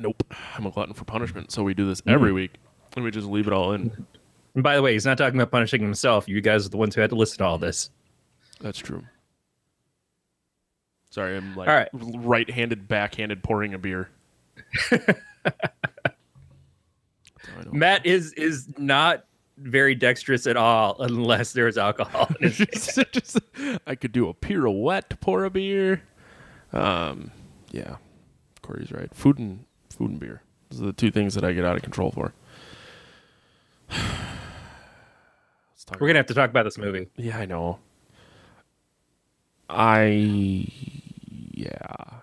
[0.00, 0.22] Nope.
[0.56, 2.54] I'm a glutton for punishment, so we do this every week,
[2.96, 4.06] and we just leave it all in.
[4.54, 6.28] And by the way, he's not talking about punishing himself.
[6.28, 7.90] You guys are the ones who had to listen to all this.
[8.60, 9.04] That's true.
[11.10, 11.88] Sorry, I'm like All right.
[11.92, 14.08] right-handed, backhanded pouring a beer.
[14.90, 15.06] That's
[16.04, 17.70] how I know.
[17.72, 19.24] Matt is is not
[19.58, 22.28] very dexterous at all unless there is alcohol.
[22.40, 23.40] In his just, just-
[23.86, 26.02] I could do a pirouette to pour a beer.
[26.72, 27.30] Um,
[27.70, 27.96] yeah,
[28.62, 29.12] Corey's right.
[29.14, 30.42] Food and food and beer.
[30.70, 32.34] Those are the two things that I get out of control for.
[33.90, 36.00] Let's talk.
[36.00, 37.08] We're gonna have to talk about this movie.
[37.16, 37.78] yeah, I know.
[39.70, 40.66] I
[41.52, 42.17] yeah.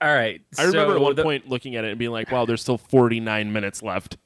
[0.00, 0.40] All right.
[0.58, 2.60] I remember so at one the- point looking at it and being like, "Wow, there's
[2.60, 4.16] still 49 minutes left."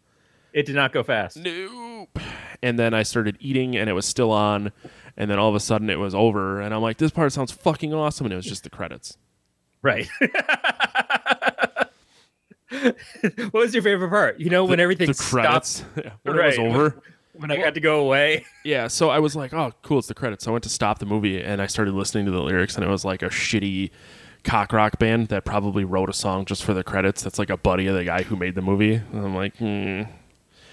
[0.54, 1.36] it did not go fast.
[1.36, 2.18] Nope.
[2.62, 4.72] And then I started eating, and it was still on,
[5.16, 7.52] and then all of a sudden it was over, and I'm like, "This part sounds
[7.52, 9.16] fucking awesome," and it was just the credits.
[9.82, 10.08] Right.
[12.70, 14.40] what was your favorite part?
[14.40, 17.02] You know, when everything the credits Yeah, when it was over.
[17.34, 18.44] when I got to go away.
[18.64, 20.98] Yeah, so I was like, "Oh, cool, it's the credits." So I went to stop
[20.98, 23.90] the movie, and I started listening to the lyrics, and it was like a shitty
[24.48, 27.22] cock rock band that probably wrote a song just for the credits.
[27.22, 30.02] That's like a buddy of the guy who made the movie, and I'm like, hmm.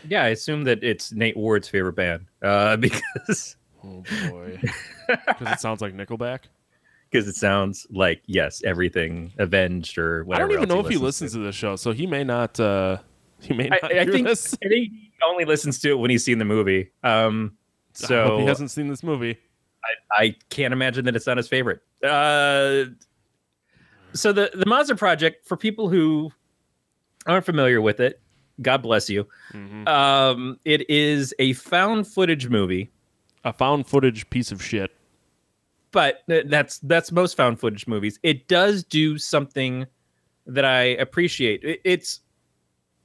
[0.08, 4.60] Yeah, I assume that it's Nate Ward's favorite band uh, because "Oh boy,"
[5.08, 6.40] because it sounds like Nickelback.
[7.12, 10.46] because it sounds like yes, everything Avenged or whatever.
[10.46, 12.60] I don't even know if he listens to this show, so he may not.
[12.60, 12.98] uh
[13.42, 14.54] He may I, not I hear think this.
[14.64, 16.92] I think he only listens to it when he's seen the movie.
[17.04, 17.58] Um,
[17.98, 19.38] I hope so he hasn't seen this movie.
[20.12, 21.80] I can't imagine that it's not his favorite.
[22.04, 22.86] Uh,
[24.16, 26.32] so the the Monster Project for people who
[27.28, 28.22] aren't familiar with it,
[28.62, 29.28] God bless you.
[29.54, 29.88] Mhm.
[29.88, 32.90] Um, it is a found footage movie
[33.44, 34.92] a found footage piece of shit.
[35.92, 38.20] but that's that's most found footage movies.
[38.24, 39.86] It does do something
[40.48, 41.64] that I appreciate.
[41.64, 42.22] It, it's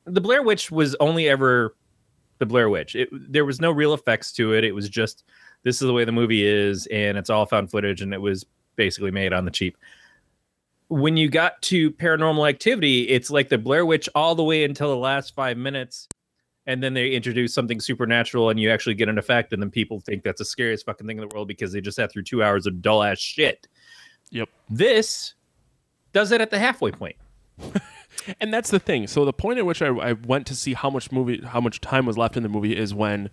[0.07, 1.77] the Blair Witch was only ever
[2.38, 2.96] the Blair Witch.
[2.96, 4.64] It, there was no real effects to it.
[4.64, 5.25] It was just
[5.62, 8.44] this is the way the movie is, and it's all found footage, and it was
[8.77, 9.77] basically made on the cheap.
[10.90, 14.90] When you got to Paranormal Activity, it's like the Blair Witch all the way until
[14.90, 16.09] the last five minutes,
[16.66, 20.00] and then they introduce something supernatural, and you actually get an effect, and then people
[20.00, 22.42] think that's the scariest fucking thing in the world because they just sat through two
[22.42, 23.68] hours of dull ass shit.
[24.31, 24.48] Yep.
[24.68, 25.35] This
[26.12, 27.16] does it at the halfway point.
[28.40, 29.07] And that's the thing.
[29.07, 31.81] So the point at which I, I went to see how much movie, how much
[31.81, 33.31] time was left in the movie is when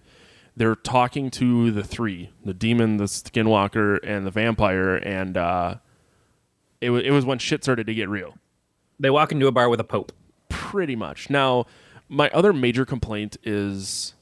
[0.55, 5.75] they're talking to the three, the demon, the skinwalker, and the vampire, and uh,
[6.81, 8.35] it was it was when shit started to get real.
[8.99, 10.11] They walk into a bar with a pope.
[10.49, 11.29] Pretty much.
[11.29, 11.65] Now,
[12.09, 14.13] my other major complaint is,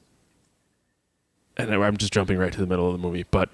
[1.56, 3.48] and I'm just jumping right to the middle of the movie, but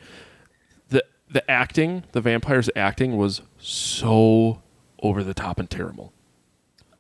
[0.88, 4.62] the the acting, the vampire's acting was so
[5.03, 6.12] over the top and terrible.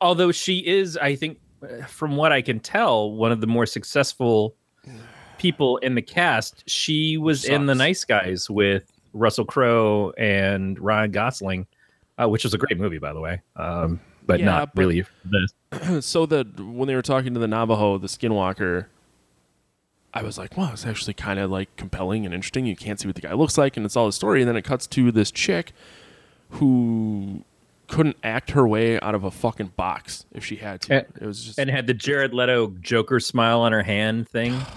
[0.00, 1.38] Although she is, I think,
[1.86, 4.56] from what I can tell, one of the more successful
[5.42, 6.62] people in the cast.
[6.70, 11.66] She was in The Nice Guys with Russell Crowe and Ryan Gosling,
[12.20, 13.40] uh, which is a great movie, by the way.
[13.56, 16.04] Um, but Yeah, not but- really this.
[16.06, 18.86] so the when they were talking to the Navajo, the Skinwalker,
[20.14, 22.66] I was like, wow, it's actually kind of like compelling and interesting.
[22.66, 24.42] You can't see what the guy looks like, and it's all the story.
[24.42, 25.72] And then it cuts to this chick
[26.50, 27.44] who
[27.88, 30.94] couldn't act her way out of a fucking box if she had to.
[30.94, 34.58] And- it was just and had the Jared Leto Joker smile on her hand thing.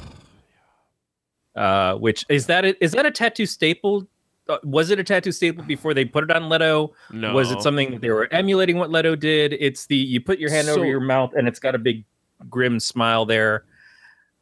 [1.55, 4.05] Uh, which is that a, is that a tattoo staple?
[4.47, 6.93] Uh, was it a tattoo staple before they put it on Leto?
[7.11, 7.33] no.
[7.33, 9.53] Was it something that they were emulating what Leto did?
[9.53, 12.03] It's the you put your hand So- over your mouth and it's got a big
[12.49, 13.63] grim smile there.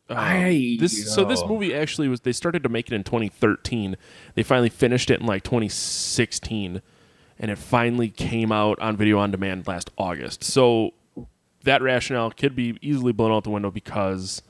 [0.09, 3.95] Um, I- this so this movie actually was they started to make it in 2013.
[4.35, 6.81] They finally finished it in like 2016
[7.39, 10.43] and it finally came out on video on demand last August.
[10.43, 10.91] So
[11.63, 14.41] that rationale could be easily blown out the window because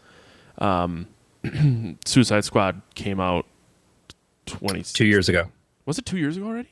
[0.57, 1.07] um,
[2.05, 3.45] Suicide Squad came out
[4.45, 5.49] 20 Two years ago.
[5.85, 6.69] Was it 2 years ago already?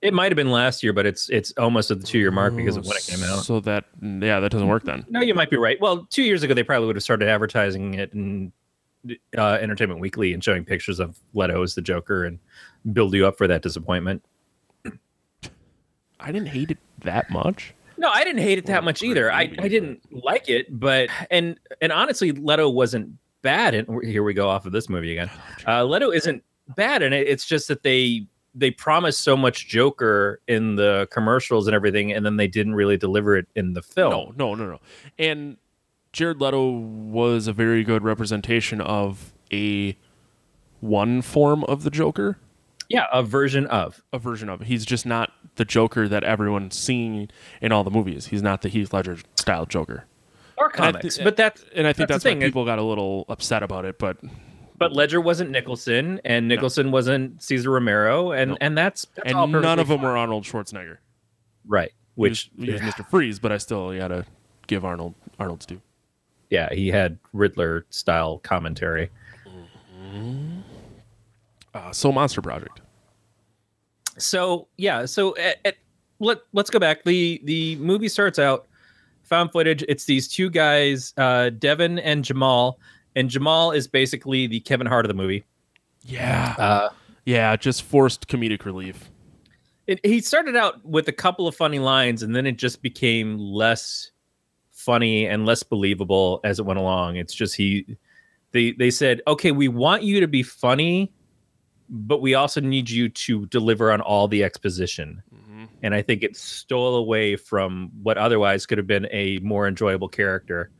[0.00, 2.54] It might have been last year, but it's it's almost at the two year mark
[2.54, 3.42] because of when it came out.
[3.42, 5.04] So that yeah, that doesn't work then.
[5.08, 5.76] No, you might be right.
[5.80, 8.52] Well, two years ago they probably would have started advertising it in
[9.36, 12.38] uh, Entertainment Weekly and showing pictures of Leto as the Joker and
[12.92, 14.22] build you up for that disappointment.
[16.20, 17.74] I didn't hate it that much.
[17.96, 19.32] No, I didn't hate it that much either.
[19.32, 23.74] I, I didn't like it, but and and honestly, Leto wasn't bad.
[23.74, 25.30] And here we go off of this movie again.
[25.66, 26.42] Uh, Leto isn't
[26.76, 27.26] bad in it.
[27.28, 32.24] It's just that they they promised so much Joker in the commercials and everything, and
[32.26, 34.10] then they didn't really deliver it in the film.
[34.10, 34.80] No, no, no, no.
[35.18, 35.58] And
[36.12, 39.96] Jared Leto was a very good representation of a
[40.80, 42.38] one form of the Joker,
[42.88, 44.02] Yeah, a version of.
[44.12, 44.62] a version of.
[44.62, 47.28] He's just not the Joker that everyone's seeing
[47.60, 48.26] in all the movies.
[48.26, 50.04] He's not the Heath Ledger style Joker.
[50.56, 52.40] Or comics, thi- but that's And I think That's that's, the why thing.
[52.48, 53.98] people got a little upset about it.
[53.98, 54.18] But
[54.78, 58.56] but Ledger wasn't Nicholson, and Nicholson wasn't Cesar Romero, and No.
[58.60, 60.06] and that's, that's all and none of them fine.
[60.08, 60.98] were Arnold Schwarzenegger.
[61.66, 61.92] right.
[62.16, 63.08] He Which was, he was Mr.
[63.08, 64.24] Freeze, but I still got to
[64.66, 65.80] give Arnold Arnold's due.
[66.50, 69.10] yeah, he had Riddler style commentary.
[71.74, 72.80] Uh, Soul Monster Project.
[74.16, 75.76] So yeah, so at, at,
[76.18, 77.04] let let's go back.
[77.04, 78.66] the The movie starts out
[79.22, 79.84] found footage.
[79.88, 82.78] It's these two guys, uh, Devin and Jamal,
[83.18, 85.44] and Jamal is basically the Kevin Hart of the movie.
[86.02, 86.88] Yeah, Uh,
[87.26, 89.10] yeah, just forced comedic relief.
[89.86, 93.38] it, he started out with a couple of funny lines, and then it just became
[93.38, 94.10] less
[94.72, 97.16] funny and less believable as it went along.
[97.16, 97.96] It's just he.
[98.52, 101.12] They they said, okay, we want you to be funny,
[101.90, 105.22] but we also need you to deliver on all the exposition.
[105.34, 105.68] Mhm.
[105.82, 110.08] and I think it stole away from what otherwise could have been a more enjoyable
[110.08, 110.70] character.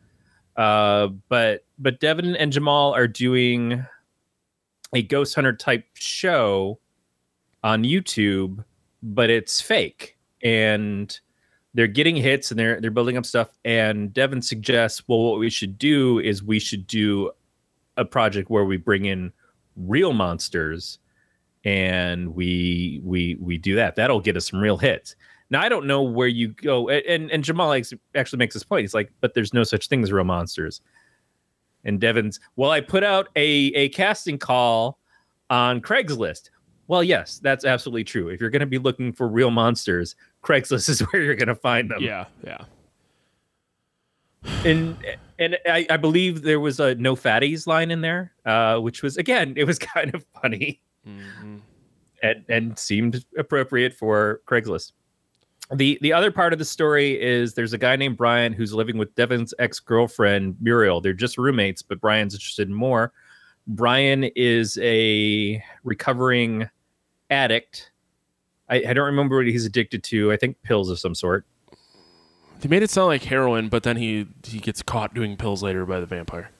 [0.59, 3.87] Uh, but but Devin and Jamal are doing
[4.92, 6.81] a ghost hunter type show
[7.62, 8.64] on YouTube,
[9.01, 11.18] but it's fake, and
[11.75, 13.57] they're getting hits and they're they're building up stuff.
[13.64, 17.31] And Devin suggests, well, what we should do is we should do
[17.97, 19.33] a project where we bring in
[19.77, 20.99] real monsters
[21.64, 23.94] and we we we do that.
[23.94, 25.14] That'll get us some real hits
[25.51, 28.95] now i don't know where you go and and jamal actually makes this point he's
[28.95, 30.81] like but there's no such thing as real monsters
[31.85, 34.99] and devin's well i put out a a casting call
[35.51, 36.51] on craigslist
[36.87, 40.89] well yes that's absolutely true if you're going to be looking for real monsters craigslist
[40.89, 42.65] is where you're going to find them Yeah, yeah.
[44.65, 44.97] and
[45.39, 49.17] And I, I believe there was a no fatties line in there, uh, which was
[49.17, 51.61] again, it was kind of funny Mhm.
[52.23, 54.93] and, and seemed appropriate for Craigslist.
[55.74, 58.96] The the other part of the story is there's a guy named Brian who's living
[58.96, 61.00] with Devin's ex girlfriend Muriel.
[61.00, 63.12] They're just roommates, but Brian's interested in more.
[63.66, 66.70] Brian is a recovering
[67.28, 67.90] addict.
[68.70, 70.33] I, I don't remember what he's addicted to.
[70.33, 71.44] I think pills of some sort.
[72.61, 75.85] They made it sound like heroin, but then he he gets caught doing pills later
[75.85, 76.50] by the vampire.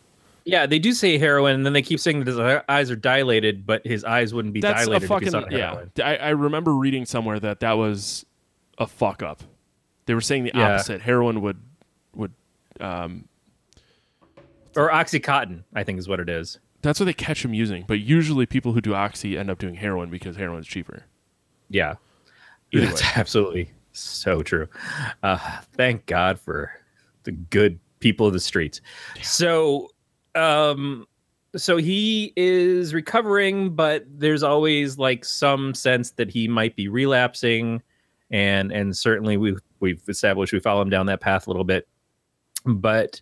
[0.45, 3.67] Yeah, they do say heroin, and then they keep saying that his eyes are dilated,
[3.67, 5.85] but his eyes wouldn't be That's a dilated if fucking yeah.
[6.03, 8.25] I, I remember reading somewhere that that was
[8.79, 9.43] a fuck up.
[10.07, 10.75] They were saying the Yeah.
[10.75, 11.01] opposite.
[11.03, 11.61] Heroin would
[12.15, 12.33] would
[12.81, 13.29] um,
[14.77, 16.59] Or oxycontin, I think is what it is.
[16.83, 17.85] that's what they catch him using.
[17.89, 21.05] But usually people who do oxy end up doing heroin because heroin's cheaper.
[21.69, 21.95] Yeah.
[22.73, 23.09] Either That's way.
[23.17, 24.69] absolutely so true.
[25.23, 25.39] Uh,
[25.73, 26.71] thank God for
[27.25, 28.81] the good people of the streets.
[29.23, 29.91] So,
[30.37, 31.07] um,
[31.57, 37.83] so he is recovering, but there's always like some sense that he might be relapsing,
[38.31, 41.89] and and certainly we've we've established we follow him down that path a little bit,
[42.65, 43.21] but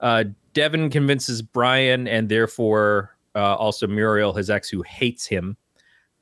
[0.00, 5.56] uh, Devin convinces Brian and therefore uh, also Muriel, his ex, who hates him,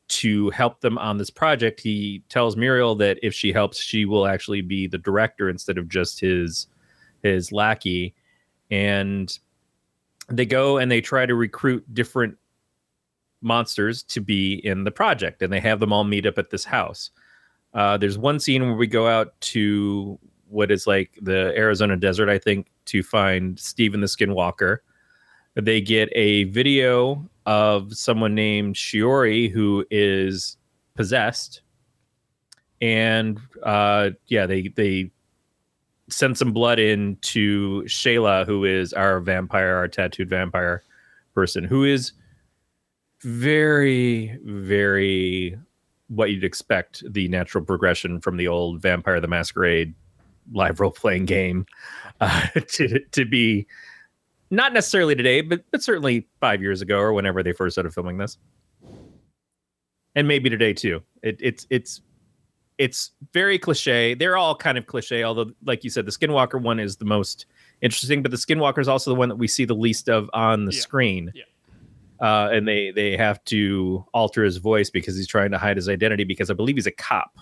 [0.08, 1.80] to help them on this project.
[1.80, 5.88] He tells Muriel that if she helps, she will actually be the director instead of
[5.88, 6.66] just his
[7.22, 8.14] his lackey.
[8.70, 9.36] And
[10.28, 12.36] they go and they try to recruit different
[13.42, 16.64] monsters to be in the project, and they have them all meet up at this
[16.64, 17.10] house.
[17.72, 22.28] Uh, there's one scene where we go out to what is like the Arizona desert,
[22.28, 24.78] I think, to find Steven the Skinwalker.
[25.54, 30.56] They get a video of someone named Shiori who is
[30.94, 31.62] possessed,
[32.80, 35.10] and uh, yeah, they they
[36.08, 40.82] send some blood in to Shayla, who is our vampire, our tattooed vampire
[41.34, 42.12] person, who is
[43.22, 45.56] very, very
[46.10, 49.94] what you'd expect the natural progression from the old Vampire the Masquerade
[50.52, 51.64] live role playing game
[52.20, 53.66] uh, to to be
[54.50, 58.18] not necessarily today, but but certainly five years ago or whenever they first started filming
[58.18, 58.36] this,
[60.14, 61.02] and maybe today too.
[61.22, 62.00] It, it's it's
[62.78, 64.14] it's very cliche.
[64.14, 67.44] They're all kind of cliche, although, like you said, the Skinwalker one is the most
[67.82, 68.22] interesting.
[68.22, 70.72] But the Skinwalker is also the one that we see the least of on the
[70.72, 70.80] Yeah.
[70.80, 71.30] screen.
[71.34, 71.42] Yeah.
[72.20, 75.88] Uh, and they they have to alter his voice because he's trying to hide his
[75.88, 77.38] identity because I believe he's a cop.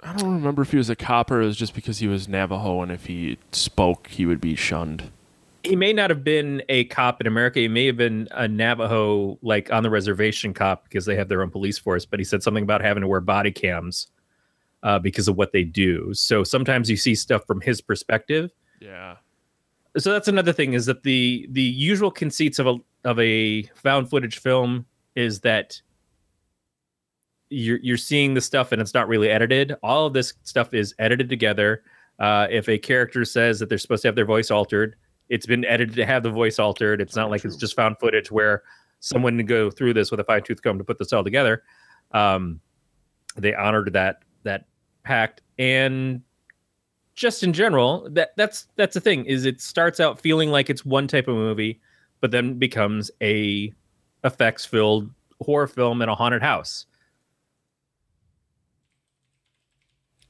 [0.00, 2.26] I don't remember if he was a cop or it was just because he was
[2.26, 5.10] Navajo and if he spoke, he would be shunned.
[5.62, 7.60] he may not have been a cop in America.
[7.60, 11.42] He may have been a Navajo, like on the reservation cop, because they have their
[11.42, 12.06] own police force.
[12.06, 14.06] But he said something about having to wear body cams
[14.82, 16.14] uh, because of what they do.
[16.14, 18.50] So sometimes you see stuff from his perspective.
[18.80, 19.16] Yeah.
[19.98, 24.08] So that's another thing is that the the usual conceits of a of a found
[24.08, 25.80] footage film is that
[27.50, 29.74] you're you're seeing the stuff and it's not really edited.
[29.82, 31.82] All of this stuff is edited together.
[32.18, 34.94] Uh, if a character says that they're supposed to have their voice altered,
[35.28, 37.00] it's been edited to have the voice altered.
[37.00, 38.62] It's not like it's just found footage where
[39.00, 41.62] someone would go through this with a fine tooth comb to put this all together.
[42.12, 42.60] Um,
[43.36, 44.66] they honored that that
[45.02, 46.22] pact and
[47.20, 50.86] just in general that that's that's the thing is it starts out feeling like it's
[50.86, 51.78] one type of movie
[52.22, 53.70] but then becomes a
[54.24, 55.10] effects filled
[55.42, 56.86] horror film in a haunted house.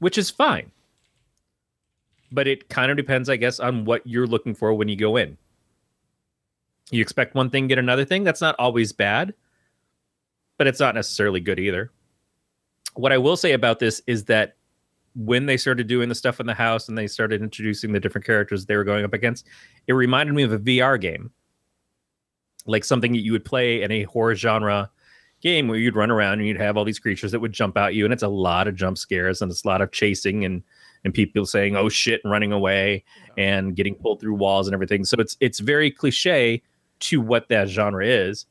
[0.00, 0.72] Which is fine.
[2.32, 5.16] But it kind of depends i guess on what you're looking for when you go
[5.16, 5.38] in.
[6.90, 9.32] You expect one thing get another thing that's not always bad
[10.58, 11.92] but it's not necessarily good either.
[12.94, 14.56] What i will say about this is that
[15.14, 18.24] when they started doing the stuff in the house and they started introducing the different
[18.24, 19.46] characters they were going up against,
[19.86, 21.30] it reminded me of a VR game.
[22.66, 24.90] Like something that you would play in a horror genre
[25.40, 27.94] game where you'd run around and you'd have all these creatures that would jump at
[27.94, 30.62] you and it's a lot of jump scares and it's a lot of chasing and
[31.02, 33.02] and people saying oh shit and running away
[33.38, 35.04] and getting pulled through walls and everything.
[35.04, 36.62] So it's it's very cliche
[37.00, 38.46] to what that genre is.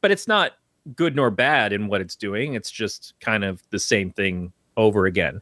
[0.00, 0.52] But it's not
[0.96, 2.54] good nor bad in what it's doing.
[2.54, 5.40] It's just kind of the same thing over again.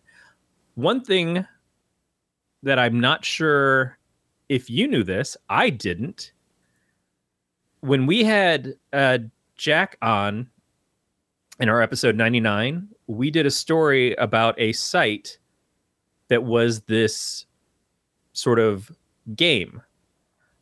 [0.75, 1.47] One thing
[2.63, 3.97] that I'm not sure
[4.49, 6.33] if you knew this, I didn't.
[7.81, 9.19] When we had uh,
[9.57, 10.51] Jack on
[11.59, 15.39] in our episode 99, we did a story about a site
[16.29, 17.47] that was this
[18.33, 18.91] sort of
[19.35, 19.83] game.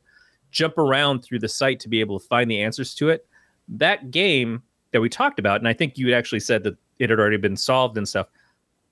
[0.52, 3.28] jump around through the site to be able to find the answers to it.
[3.68, 7.10] That game that we talked about, and I think you had actually said that it
[7.10, 8.28] had already been solved and stuff,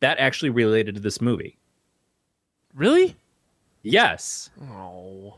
[0.01, 1.57] that actually related to this movie.
[2.73, 3.15] Really?
[3.83, 4.49] Yes.
[4.61, 5.35] Oh.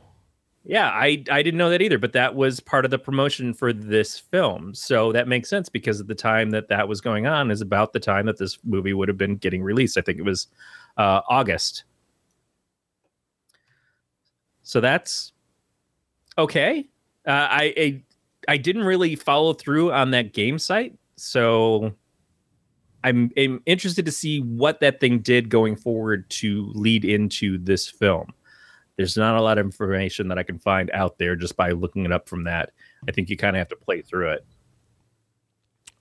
[0.66, 3.74] Yeah, I I didn't know that either, but that was part of the promotion for
[3.74, 4.74] this film.
[4.74, 7.92] So that makes sense because at the time that that was going on is about
[7.92, 9.98] the time that this movie would have been getting released.
[9.98, 10.48] I think it was
[10.98, 11.84] uh, August.
[14.64, 15.34] So that's
[16.38, 16.88] okay.
[17.28, 18.04] Uh, I, I
[18.48, 21.94] I didn't really follow through on that game site, so
[23.04, 27.88] I'm, I'm interested to see what that thing did going forward to lead into this
[27.90, 28.34] film.
[28.98, 32.06] There's not a lot of information that I can find out there just by looking
[32.06, 32.72] it up from that.
[33.08, 34.46] I think you kind of have to play through it.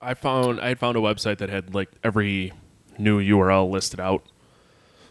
[0.01, 2.51] I found I found a website that had like every
[2.97, 4.23] new URL listed out,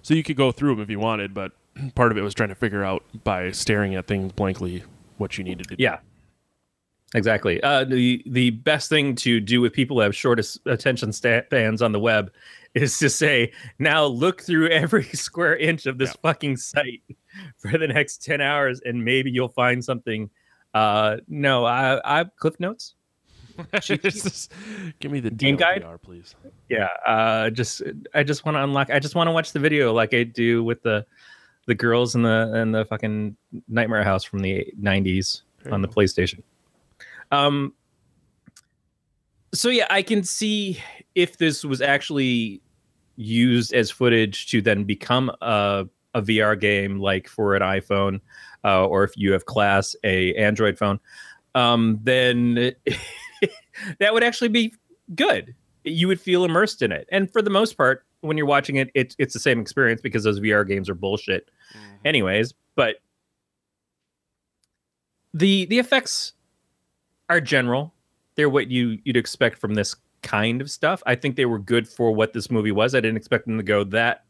[0.03, 1.35] so you could go through them if you wanted.
[1.35, 1.53] But
[1.95, 4.85] part of it was trying to figure out by staring at things blankly
[5.17, 5.83] what you needed to do.
[7.15, 7.63] Exactly.
[7.63, 11.93] Uh, the the best thing to do with people who have shortest attention spans on
[11.93, 12.33] the web
[12.75, 16.21] is to say, now look through every square inch of this Yeah.
[16.23, 17.03] fucking site
[17.59, 20.31] for the next ten hours, and maybe you'll find something.
[20.73, 22.95] Uh, no, I I Cliff Notes.
[23.83, 24.51] Just
[24.99, 25.83] give me the Game guide?
[25.83, 26.35] DLPR, please.
[26.71, 27.83] yeah uh just
[28.15, 30.65] i just want to unlock i just want to watch the video like i do
[30.65, 31.05] with the
[31.67, 33.37] the girls in the in the fucking
[33.69, 36.43] nightmare house from the 90s on the playstation
[37.33, 37.73] um
[39.53, 40.81] so yeah i can see
[41.15, 42.63] if this was actually
[43.17, 48.21] used as footage to then become a, a vr game like for an iphone
[48.65, 51.01] uh, or if you have class a android phone
[51.57, 52.55] um then
[53.99, 54.73] that would actually be
[55.17, 55.55] good
[55.85, 57.09] you would feel immersed in it.
[57.11, 60.25] And for the most part, when you're watching it, it's it's the same experience because
[60.25, 61.51] those VR games are bullshit,
[62.05, 62.55] anyways.
[62.77, 62.97] But
[65.35, 66.35] the the effects
[67.29, 67.95] are general.
[68.35, 71.03] They're what you you'd expect from this kind of stuff.
[71.07, 72.95] I think they were good for what this movie was.
[72.95, 74.25] I didn't expect them to go that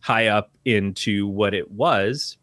[0.00, 2.36] high up into what it was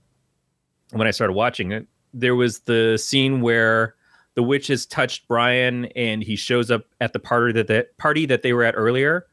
[0.91, 1.87] when I started watching it.
[2.13, 3.95] There was the scene where
[4.35, 8.25] the witch has touched Brian and he shows up at the party that that party
[8.25, 9.27] that they were at earlier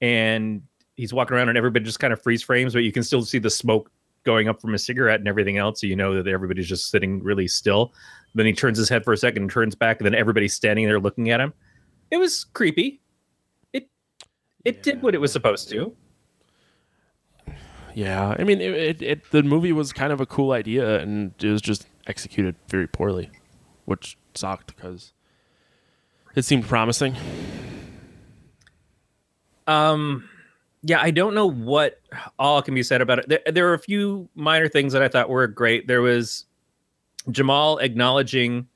[0.00, 0.62] and
[0.96, 3.38] he's walking around and everybody just kind of freeze frames but you can still see
[3.38, 3.90] the smoke
[4.24, 7.22] going up from a cigarette and everything else so you know that everybody's just sitting
[7.22, 7.92] really still.
[8.34, 10.86] Then he turns his head for a second and turns back and then everybody's standing
[10.86, 11.52] there looking at him.
[12.10, 13.00] It was creepy.
[13.72, 13.88] It
[14.64, 15.94] it did what it was supposed to.
[17.96, 21.32] Yeah, I mean, it, it, it the movie was kind of a cool idea, and
[21.40, 23.30] it was just executed very poorly,
[23.84, 25.12] which sucked because
[26.34, 27.14] it seemed promising.
[29.68, 30.28] Um,
[30.86, 32.00] yeah, I don't know what
[32.38, 33.28] all can be said about it.
[33.28, 35.86] There, there were a few minor things that I thought were great.
[35.88, 36.44] There was
[37.30, 38.66] Jamal acknowledging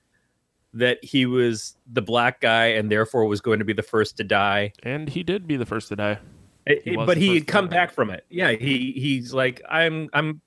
[0.75, 4.25] that he was the black guy and therefore was going to be the first to
[4.25, 4.73] die.
[4.83, 6.19] And he did be the first to die.
[6.67, 7.77] It- He but he had come die.
[7.77, 8.25] back from it.
[8.31, 10.41] Yeah, he he's like, I'm I'm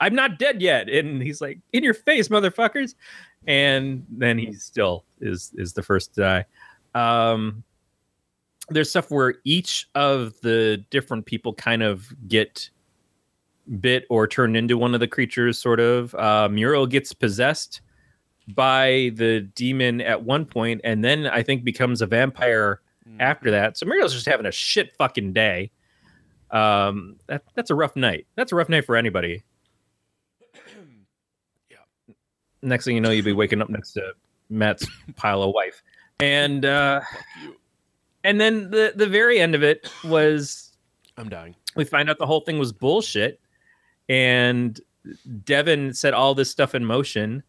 [0.00, 2.94] I'm not dead yet, and he's like, in your face, motherfuckers.
[3.46, 6.44] And then he still is is the first to die.
[6.94, 7.64] Um,
[8.72, 12.70] there's stuff where each of the different people kind of get
[13.80, 15.58] bit or turned into one of the creatures.
[15.58, 16.14] Sort of.
[16.14, 17.80] Uh, Muriel gets possessed
[18.48, 22.80] by the demon at one point, and then I think becomes a vampire
[23.20, 23.76] after that.
[23.76, 25.70] So Muriel's just having a shit fucking day.
[26.50, 28.26] Um, that, that's a rough night.
[28.36, 29.42] That's a rough night for anybody.
[31.70, 32.14] Yeah.
[32.60, 34.12] Next thing you know, you'll be waking up next to
[34.50, 35.82] Matt's pile of wife,
[36.20, 37.00] and uh.
[38.24, 40.72] And then the the very end of it was
[41.16, 41.54] I'm dying.
[41.76, 43.40] we find out the whole thing was bullshit,
[44.08, 44.80] and
[45.44, 47.42] Devin set all this stuff in motion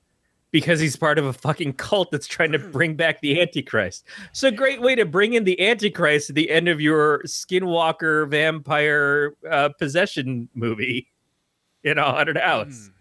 [0.52, 4.06] because he's part of a fucking cult that's trying to bring back the Antichrist.
[4.32, 9.34] So great way to bring in the Antichrist at the end of your Skinwalker vampire
[9.50, 11.08] uh, possession movie
[11.84, 12.92] in a haunted house.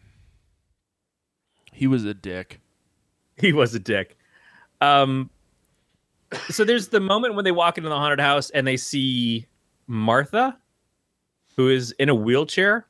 [1.72, 2.58] He was a dick.
[3.36, 4.16] He was a dick.
[4.80, 5.30] Um,
[6.48, 9.46] so there's the moment when they walk into the haunted house and they see
[9.86, 10.58] Martha,
[11.56, 12.86] who is in a wheelchair.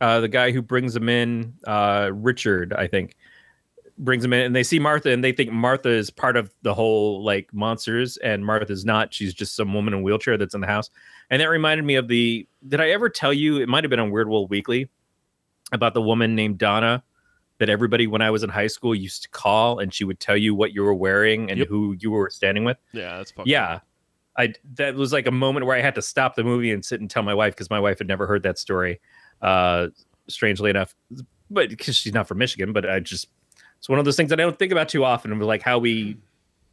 [0.00, 3.16] Uh, the guy who brings them in, uh, Richard, I think,
[3.98, 6.74] brings them in, and they see Martha, and they think Martha is part of the
[6.74, 9.14] whole like monsters, and Martha's not.
[9.14, 10.90] She's just some woman in a wheelchair that's in the house.
[11.30, 12.48] And that reminded me of the.
[12.66, 13.58] Did I ever tell you?
[13.58, 14.88] It might have been on Weird World Weekly
[15.70, 17.04] about the woman named Donna
[17.58, 20.36] that everybody when I was in high school used to call, and she would tell
[20.36, 21.68] you what you were wearing and Yep.
[21.68, 22.78] who you were standing with.
[22.92, 23.80] Yeah, that's fucked Yeah.
[24.38, 27.00] I that was like a moment where I had to stop the movie and sit
[27.00, 28.98] and tell my wife because my wife had never heard that story.
[29.42, 29.88] Uh,
[30.28, 30.94] strangely enough,
[31.50, 33.28] but because she's not from Michigan, but I just
[33.78, 35.38] it's one of those things that I don't think about too often.
[35.40, 36.16] Like how we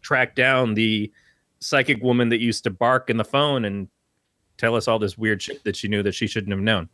[0.01, 1.11] track down the
[1.59, 3.89] psychic woman that used to bark in the phone and
[4.57, 6.87] tell us all this weird shit that she knew that she shouldn't have known.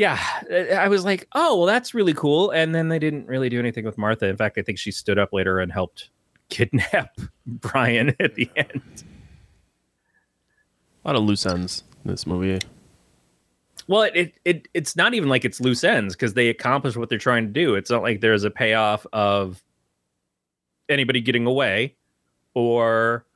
[0.00, 2.52] Yeah, eh, I was like, oh, well, that's really cool.
[2.52, 4.28] And then they didn't really do anything with Martha.
[4.28, 6.08] In fact, I think she stood up later and helped
[6.48, 9.04] kidnap Brian at the end.
[11.04, 12.58] A lot of loose ends in this movie.
[13.88, 17.10] Well, it, it, it it's not even like it's loose ends because they accomplish what
[17.10, 17.74] they're trying to do.
[17.74, 19.62] It's not like there's a payoff of
[20.88, 21.94] anybody getting away
[22.54, 23.26] or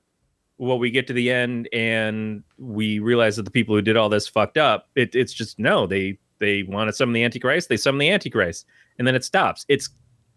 [0.56, 4.08] well we get to the end and we realize that the people who did all
[4.08, 7.76] this fucked up it, it's just no they they want to summon the antichrist they
[7.76, 8.66] summon the antichrist
[8.98, 9.88] and then it stops it's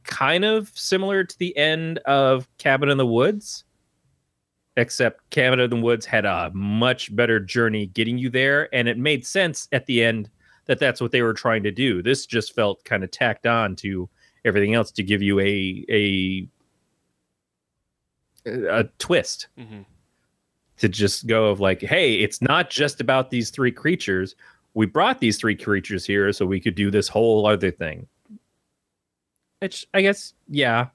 [0.04, 3.64] kind of similar to the end of cabin in the woods
[4.78, 8.98] except cabin in the woods had a much better journey getting you there and it
[8.98, 10.30] made sense at the end
[10.66, 13.76] that that's what they were trying to do this just felt kind of tacked on
[13.76, 14.08] to
[14.46, 16.48] everything else to give you a a
[18.46, 19.82] a twist Mm-hmm.
[20.78, 24.36] to just go of like, hey, it's not just about these three creatures.
[24.78, 28.06] We brought these three creatures here so we could do this whole other thing.
[29.58, 30.90] Which I guess, yeah.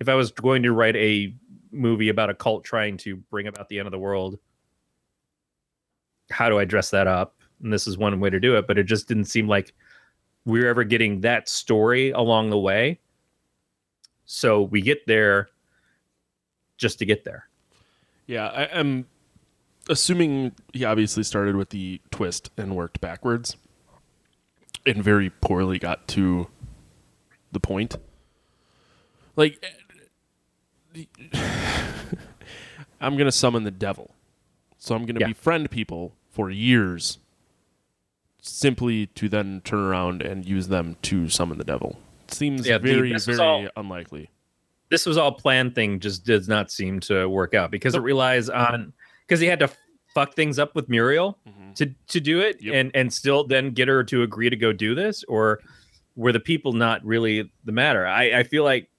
[0.00, 1.34] If I was going to write a
[1.70, 4.38] movie about a cult trying to bring about the end of the world,
[6.30, 7.34] how do I dress that up?
[7.62, 9.74] And this is one way to do it, but it just didn't seem like
[10.46, 13.00] we were ever getting that story along the way.
[14.24, 15.50] So we get there
[16.78, 17.50] just to get there.
[18.26, 19.04] Yeah, I, I'm
[19.88, 23.56] assuming he obviously started with the twist and worked backwards,
[24.86, 26.48] and very poorly got to
[27.52, 27.96] the point.
[29.36, 29.64] Like,
[30.94, 31.04] eh,
[33.00, 34.14] I'm gonna summon the devil,
[34.78, 35.28] so I'm gonna Yeah.
[35.28, 37.18] befriend people for years,
[38.42, 41.98] simply to then turn around and use them to summon the devil.
[42.28, 44.30] Seems Yeah, very, very all- unlikely.
[44.90, 48.48] this was all planned thing just does not seem to work out because it relies
[48.48, 48.92] on
[49.30, 49.70] because he had to
[50.12, 51.74] fuck things up with Muriel Mhm.
[51.76, 52.74] to to do it Yep.
[52.74, 55.60] and and still then get her to agree to go do this or
[56.16, 58.90] were the people not really the matter I I feel like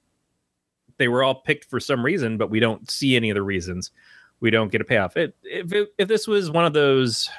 [0.98, 3.92] they were all picked for some reason but we don't see any of the reasons
[4.40, 7.30] we don't get a payoff it, if it, if this was one of those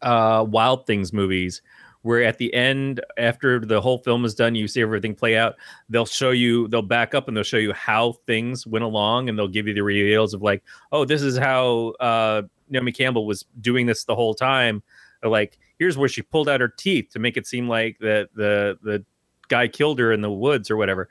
[0.00, 1.60] uh wild things movies
[2.02, 5.56] where at the end after the whole film is done you see everything play out
[5.90, 9.38] they'll show you they'll back up and they'll show you how things went along and
[9.38, 13.44] they'll give you the reveals of like oh this is how uh naomi campbell was
[13.60, 14.82] doing this the whole time.
[15.22, 18.28] Or like here's where she pulled out her teeth to make it seem like that
[18.34, 19.04] the the
[19.48, 21.08] guy killed her in the woods or whatever.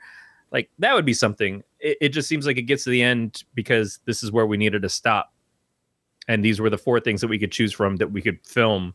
[0.50, 1.62] Like that would be something.
[1.78, 4.56] It, it just seems like it gets to the end because this is where we
[4.56, 5.32] needed to stop.
[6.26, 8.94] And these were the four things that we could choose from that we could film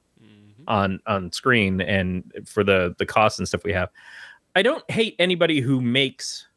[0.68, 3.89] on on screen and for the the costs and stuff we have.
[4.55, 6.47] I don't hate anybody who makes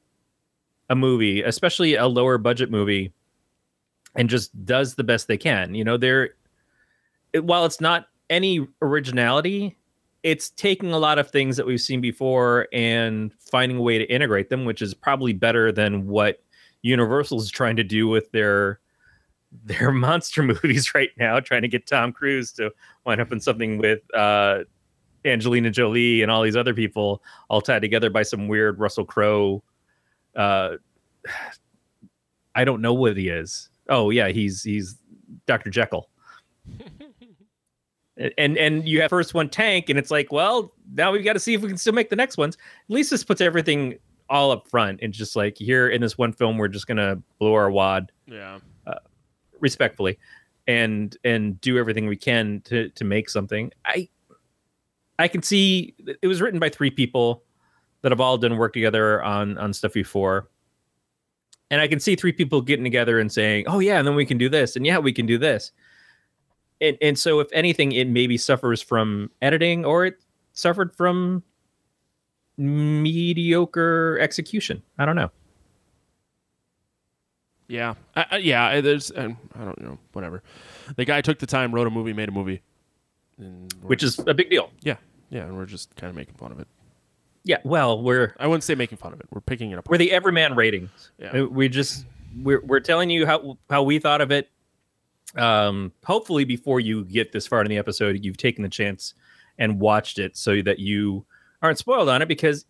[0.88, 3.12] a movie, especially a lower budget movie,
[4.14, 5.74] and just does the best they can.
[5.74, 6.30] You know, they're
[7.32, 9.76] it, while it's not any originality,
[10.22, 14.04] it's taking a lot of things that we've seen before and finding a way to
[14.04, 16.42] integrate them, which is probably better than what
[16.82, 18.80] Universal is trying to do with their
[19.64, 22.72] their monster movies right now, trying to get Tom Cruise to
[23.04, 24.60] wind up in something with uh,
[25.24, 29.62] Angelina Jolie and all these other people all tied together by some weird Russell Crowe.
[30.36, 30.76] Uh,
[32.54, 33.68] I don't know what he is.
[33.88, 34.96] Oh yeah, he's he's
[35.46, 35.70] Dr.
[35.70, 36.08] Jekyll.
[38.36, 41.40] and and you have first one tank, and it's like, well, now we've got to
[41.40, 42.56] see if we can still make the next ones.
[42.56, 43.98] At least this puts everything
[44.30, 47.54] all up front and just like here in this one film, we're just gonna blow
[47.54, 48.58] our wad Yeah.
[49.60, 50.18] Respectfully
[50.66, 53.72] and and do everything we can to to make something.
[53.84, 54.08] I
[55.18, 57.42] i can see it was written by three people
[58.02, 60.48] that have all done work together on on stuff before.
[61.70, 64.26] And i can see three people getting together and saying oh yeah and then we
[64.26, 65.72] can do this and yeah we can do this.
[66.80, 71.42] And and so if anything it maybe suffers from editing or it suffered from
[72.56, 74.82] mediocre execution.
[74.98, 75.30] I don't know
[77.68, 78.80] Yeah, I, I, yeah.
[78.80, 80.42] There's, um, I don't know, whatever.
[80.96, 82.62] The guy took the time, wrote a movie, made a movie,
[83.82, 84.96] which is a big deal yeah,
[85.30, 85.44] yeah.
[85.44, 86.66] And we're just kind of making fun of it.
[87.44, 89.26] yeah well we're I wouldn't say making fun of it.
[89.30, 89.88] We're picking it up.
[89.88, 91.10] we're the everyman ratings.
[91.18, 91.42] Yeah.
[91.42, 92.04] Uh, We just
[92.42, 94.48] we're we're telling you how how we thought of it.
[95.36, 99.12] Um, hopefully, before you get this far in the episode, you've taken the chance
[99.58, 101.26] and watched it so that you
[101.62, 102.64] aren't spoiled on it because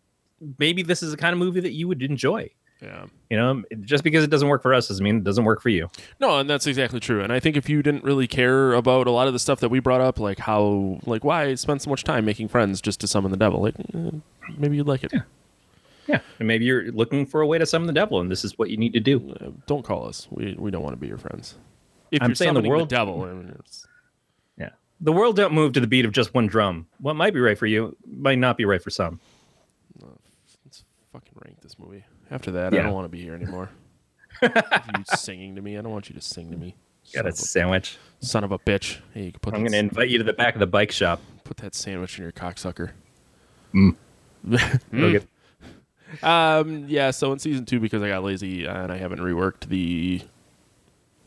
[0.58, 2.50] maybe this is the kind of movie that you would enjoy.
[2.80, 3.06] Yeah.
[3.28, 5.68] You know, just because it doesn't work for us doesn't mean it doesn't work for
[5.68, 5.90] you.
[6.20, 7.22] No, and that's exactly true.
[7.22, 9.68] And I think if you didn't really care about a lot of the stuff that
[9.68, 13.08] we brought up, like how, like why spend so much time making friends just to
[13.08, 14.10] summon the devil, like, eh,
[14.56, 15.12] maybe you'd like it.
[16.06, 18.56] Yeah, and maybe you're looking for a way to summon the devil, and this is
[18.56, 19.34] what you need to do.
[19.42, 20.26] Uh, don't call us.
[20.30, 21.56] We we don't want to be your friends.
[22.10, 23.54] If I'm you're saying the world- devil, I mean,
[24.56, 24.70] Yeah,
[25.02, 26.86] the world don't move to the beat of just one drum.
[26.98, 29.20] What might be right for you might not be right for some.
[30.64, 32.04] let's fucking rank this movie.
[32.30, 32.80] After that, Yeah.
[32.80, 33.70] I don't want to be here anymore.
[34.42, 34.50] you
[35.14, 35.76] singing to me.
[35.78, 36.74] I don't want you to sing to me.
[37.14, 37.96] Got a a, sandwich.
[38.20, 38.98] son of a bitch.
[39.14, 40.92] Hey, you can put I'm going to invite you to the back of the bike
[40.92, 41.20] shop.
[41.44, 42.90] put that sandwich in your cocksucker.
[43.74, 43.96] Mm.
[44.94, 45.26] Okay.
[46.22, 50.22] Um, yeah, so in season two, because I got lazy and I haven't reworked the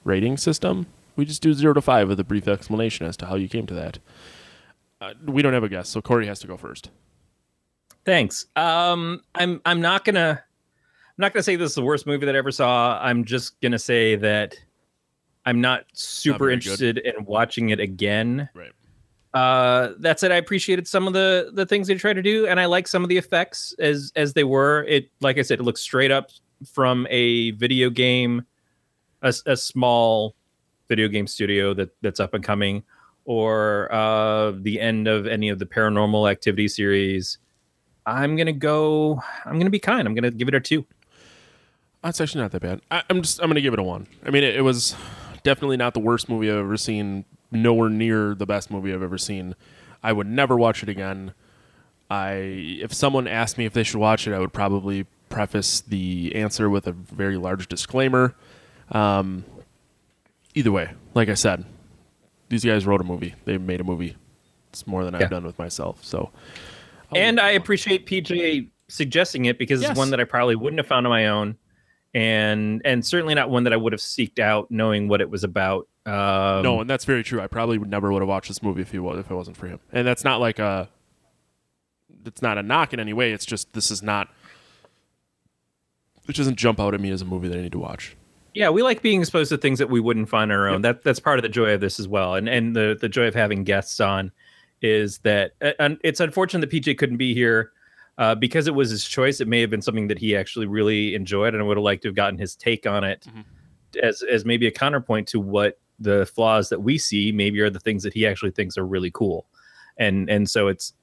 [0.03, 3.35] rating system, we just do zero to five with a brief explanation as to how
[3.35, 3.99] you came to that.
[4.99, 6.89] Uh, we don't have a guest, so Corey has to go first.
[8.05, 8.47] Thanks.
[8.55, 10.43] Um, I'm I'm not gonna
[11.11, 12.99] I'm not gonna say this is the worst movie that I ever saw.
[13.01, 14.55] I'm just gonna say that
[15.45, 16.53] I'm not super good.
[16.53, 18.47] interested in watching it again.
[18.53, 18.71] Right.
[19.33, 22.59] Uh, that said, I appreciated some of the the things they tried to do, and
[22.59, 24.83] I like some of the effects as as they were.
[24.87, 26.31] It, like I said, it looks straight up
[26.65, 28.45] from a video game,
[29.21, 30.35] a, a small
[30.89, 32.83] video game studio that that's up and coming,
[33.25, 37.37] or uh, the end of any of the Paranormal Activity series.
[38.05, 39.21] I'm gonna go.
[39.45, 40.07] I'm gonna be kind.
[40.07, 40.85] I'm gonna give it a two.
[42.03, 42.81] That's actually not that bad.
[42.89, 44.07] I, I'm just I'm gonna give it a one.
[44.25, 44.95] I mean, it, it was
[45.43, 47.25] definitely not the worst movie I've ever seen.
[47.51, 49.55] Nowhere near the best movie I've ever seen.
[50.01, 51.33] I would never watch it again.
[52.09, 52.31] I
[52.81, 56.69] if someone asked me if they should watch it, I would probably preface the answer
[56.69, 58.35] with a very large disclaimer.
[58.91, 59.45] Um,
[60.55, 61.65] either way, like I said,
[62.49, 63.35] these guys wrote a movie.
[63.45, 64.17] They made a movie.
[64.69, 65.21] It's more than Yeah.
[65.23, 66.03] I've done with myself.
[66.03, 66.31] So,
[67.11, 69.91] I'll and I appreciate PJ suggesting it because Yes.
[69.91, 71.57] it's one that I probably wouldn't have found on my own,
[72.13, 75.43] and and certainly not one that I would have seeked out knowing what it was
[75.43, 75.87] about.
[76.05, 77.39] Um, no, and that's very true.
[77.41, 79.57] I probably would never would have watched this movie if he was if it wasn't
[79.57, 79.79] for him.
[79.91, 80.89] And that's not like a
[82.25, 83.31] it's not a knock in any way.
[83.31, 84.29] It's just this is not
[86.27, 88.15] it doesn't jump out at me as a movie that I need to watch.
[88.53, 90.81] yeah, we like being exposed to things that we wouldn't find on our own.
[90.81, 93.27] That that's part of the joy of this as well, and and the the joy
[93.27, 94.31] of having guests on
[94.81, 97.71] is that uh, and it's unfortunate that PJ couldn't be here.
[98.21, 101.15] Uh, because it was his choice, it may have been something that he actually really
[101.15, 103.43] enjoyed, and I would have liked to have gotten his take on it Mhm.
[104.03, 107.79] as as maybe a counterpoint to what the flaws that we see maybe are the
[107.79, 109.47] things that he actually thinks are really cool,
[109.97, 110.93] and and so it's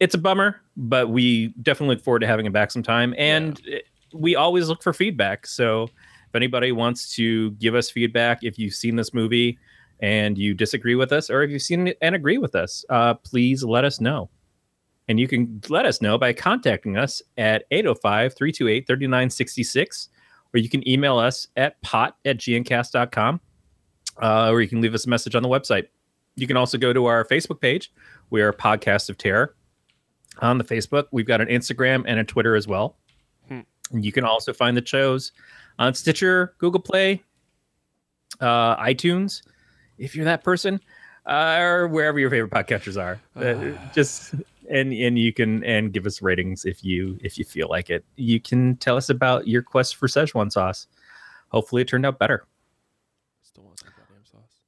[0.00, 3.84] it's a bummer, but we definitely look forward to having him back sometime, and it-
[4.12, 5.46] we always look for feedback.
[5.46, 9.58] So if anybody wants to give us feedback, if you've seen this movie
[10.00, 13.14] and you disagree with us, or if you've seen it and agree with us, uh,
[13.14, 14.28] please let us know.
[15.10, 20.08] And you can let us know by contacting us at 805 328 3966,
[20.54, 23.40] or you can email us at pot at gncast.com,
[24.22, 25.88] uh, or you can leave us a message on the website.
[26.36, 27.92] You can also go to our Facebook page.
[28.30, 29.56] We are Podcast of Terror
[30.38, 31.06] on the Facebook.
[31.10, 32.96] We've got an Instagram and a Twitter as well.
[33.48, 33.62] Hmm.
[33.90, 35.32] And you can also find the shows
[35.80, 37.20] on Stitcher, Google Play,
[38.38, 39.42] uh, iTunes,
[39.98, 40.78] if you're that person,
[41.26, 43.20] uh, or wherever your favorite podcatchers are.
[43.34, 44.36] Uh, just
[44.70, 48.04] and and you can and give us ratings if you if you feel like it.
[48.16, 50.86] You can tell us about your quest for Szechuan sauce.
[51.48, 52.46] Hopefully, it turned out better.
[53.42, 54.60] Still want some goddamn sauce.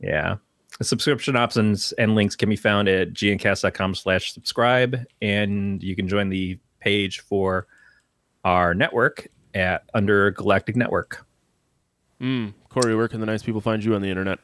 [0.00, 0.36] Yeah.
[0.78, 5.06] The subscription options and links can be found at gncast.com slash subscribe.
[5.22, 7.66] And you can join the page for
[8.44, 11.26] our network at under Galactic Network.
[12.20, 12.52] Mm.
[12.68, 14.38] Corey, where can the nice people find you on the internet?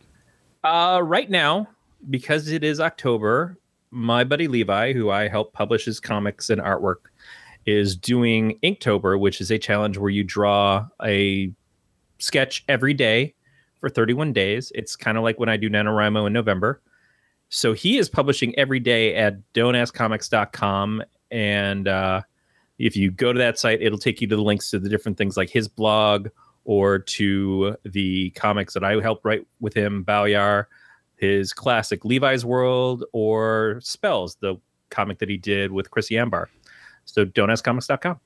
[0.65, 1.69] Uh, right now,
[2.09, 3.59] because it is October,
[3.93, 7.11] my buddy Levi, who I help publish his comics and artwork,
[7.67, 11.53] is doing Inktober, which is a challenge where you draw a
[12.19, 13.35] sketch every day
[13.81, 14.73] for 31 days.
[14.75, 16.81] It's kind of like when I do NaNoWriMo in November.
[17.51, 21.03] So he is publishing every day at don'taskcomics.com.
[21.31, 22.23] And uh,
[22.79, 25.19] if you go to that site, it'll take you to the links to the different
[25.19, 26.29] things like his blog
[26.65, 30.67] or to the comics that I helped write with him, Balyar,
[31.23, 34.57] his classic Levi's World, or Spells, the
[34.91, 36.51] comic that he did with Chris Ambar.
[37.05, 38.19] So don'taskcomics.com.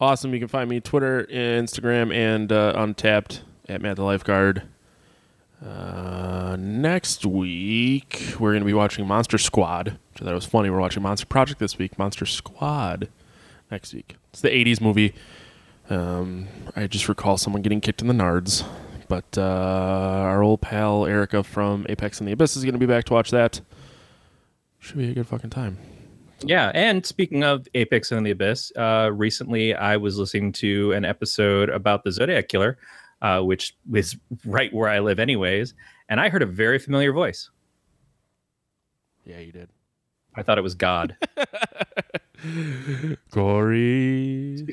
[0.00, 0.34] Awesome.
[0.34, 4.64] You can find me Twitter, Instagram, and uh, Untappd at Matt the Lifeguard.
[5.64, 9.98] Uh, next week we're going to be watching Monster Squad.
[10.12, 10.68] Which I thought was funny.
[10.68, 11.98] We're watching Monster Project this week.
[11.98, 13.08] Monster Squad
[13.70, 14.16] next week.
[14.30, 15.14] It's the '80s movie.
[15.88, 18.66] Um, I just recall someone getting kicked in the nards,
[19.08, 22.86] but uh, our old pal Erica from Apex and the Abyss is going to be
[22.86, 23.60] back to watch that.
[24.78, 25.78] Should be a good fucking time.
[26.40, 31.04] Yeah, and speaking of Apex and the Abyss, uh, recently I was listening to an
[31.04, 32.76] episode about the Zodiac Killer,
[33.22, 35.74] uh, which is right where I live, anyways,
[36.08, 37.50] and I heard a very familiar voice.
[39.24, 39.70] Yeah, you did.
[40.34, 41.16] I thought it was God.
[43.30, 44.66] Corey,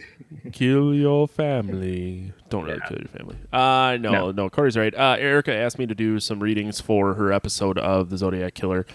[0.51, 2.33] kill your family.
[2.49, 2.87] Don't really Yeah.
[2.87, 3.35] kill your family.
[3.51, 4.31] Uh, no, No.
[4.31, 4.93] no, Corey's right.
[4.93, 8.85] Uh, Erica asked me to do some readings for her episode of the Zodiac Killer.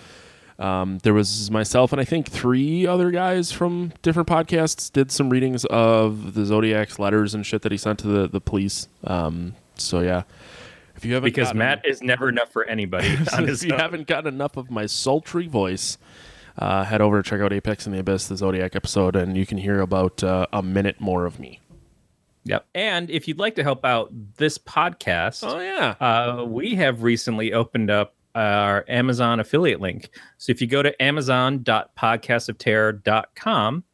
[0.59, 5.31] Um, there was myself and I think three other guys from different podcasts did some
[5.31, 8.89] readings of the Zodiac's letters and shit that he sent to the, the police.
[9.05, 10.23] Um, so yeah,
[10.97, 13.79] if you haven't because gotten- Matt is never enough for anybody if you own.
[13.79, 15.97] haven't gotten enough of my sultry voice,
[16.59, 19.47] uh, head over to check out Apex in the Abyss, the Zodiac episode, and you
[19.47, 21.61] can hear about uh, a minute more of me.
[22.45, 22.67] Yep.
[22.75, 27.53] And if you'd like to help out this podcast, Oh yeah, uh, we have recently
[27.53, 30.09] opened up our Amazon affiliate link.
[30.39, 33.85] So if you go to amazon.podcastofterror.com,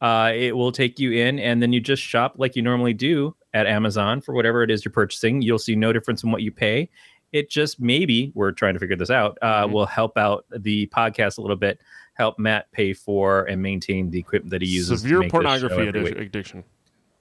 [0.00, 3.34] uh, it will take you in, and then you just shop like you normally do
[3.54, 5.40] at Amazon for whatever it is you're purchasing.
[5.40, 6.90] You'll see no difference in what you pay.
[7.32, 9.38] It just maybe we're trying to figure this out.
[9.40, 9.72] Uh, Mhm.
[9.72, 11.80] Will help out the podcast a little bit.
[12.16, 14.88] Help Matt pay for and maintain the equipment that he uses.
[14.90, 16.16] to severe make pornography every addic- week.
[16.28, 16.64] addiction.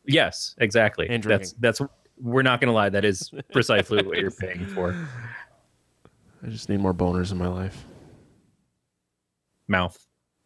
[0.05, 1.07] Yes, exactly.
[1.09, 1.81] And that's that's.
[2.17, 2.87] We're not going to lie.
[2.89, 4.95] That is precisely what you're paying for.
[6.43, 7.85] I just need more boners in my life.
[9.67, 9.97] Mouth,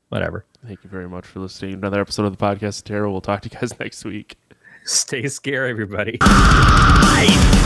[0.07, 0.45] whatever.
[0.65, 3.09] Thank you very much for listening to another episode of the podcast, Terror.
[3.09, 4.37] We'll talk to you guys next week.
[4.85, 6.17] Stay scared, everybody.
[6.21, 7.55] Life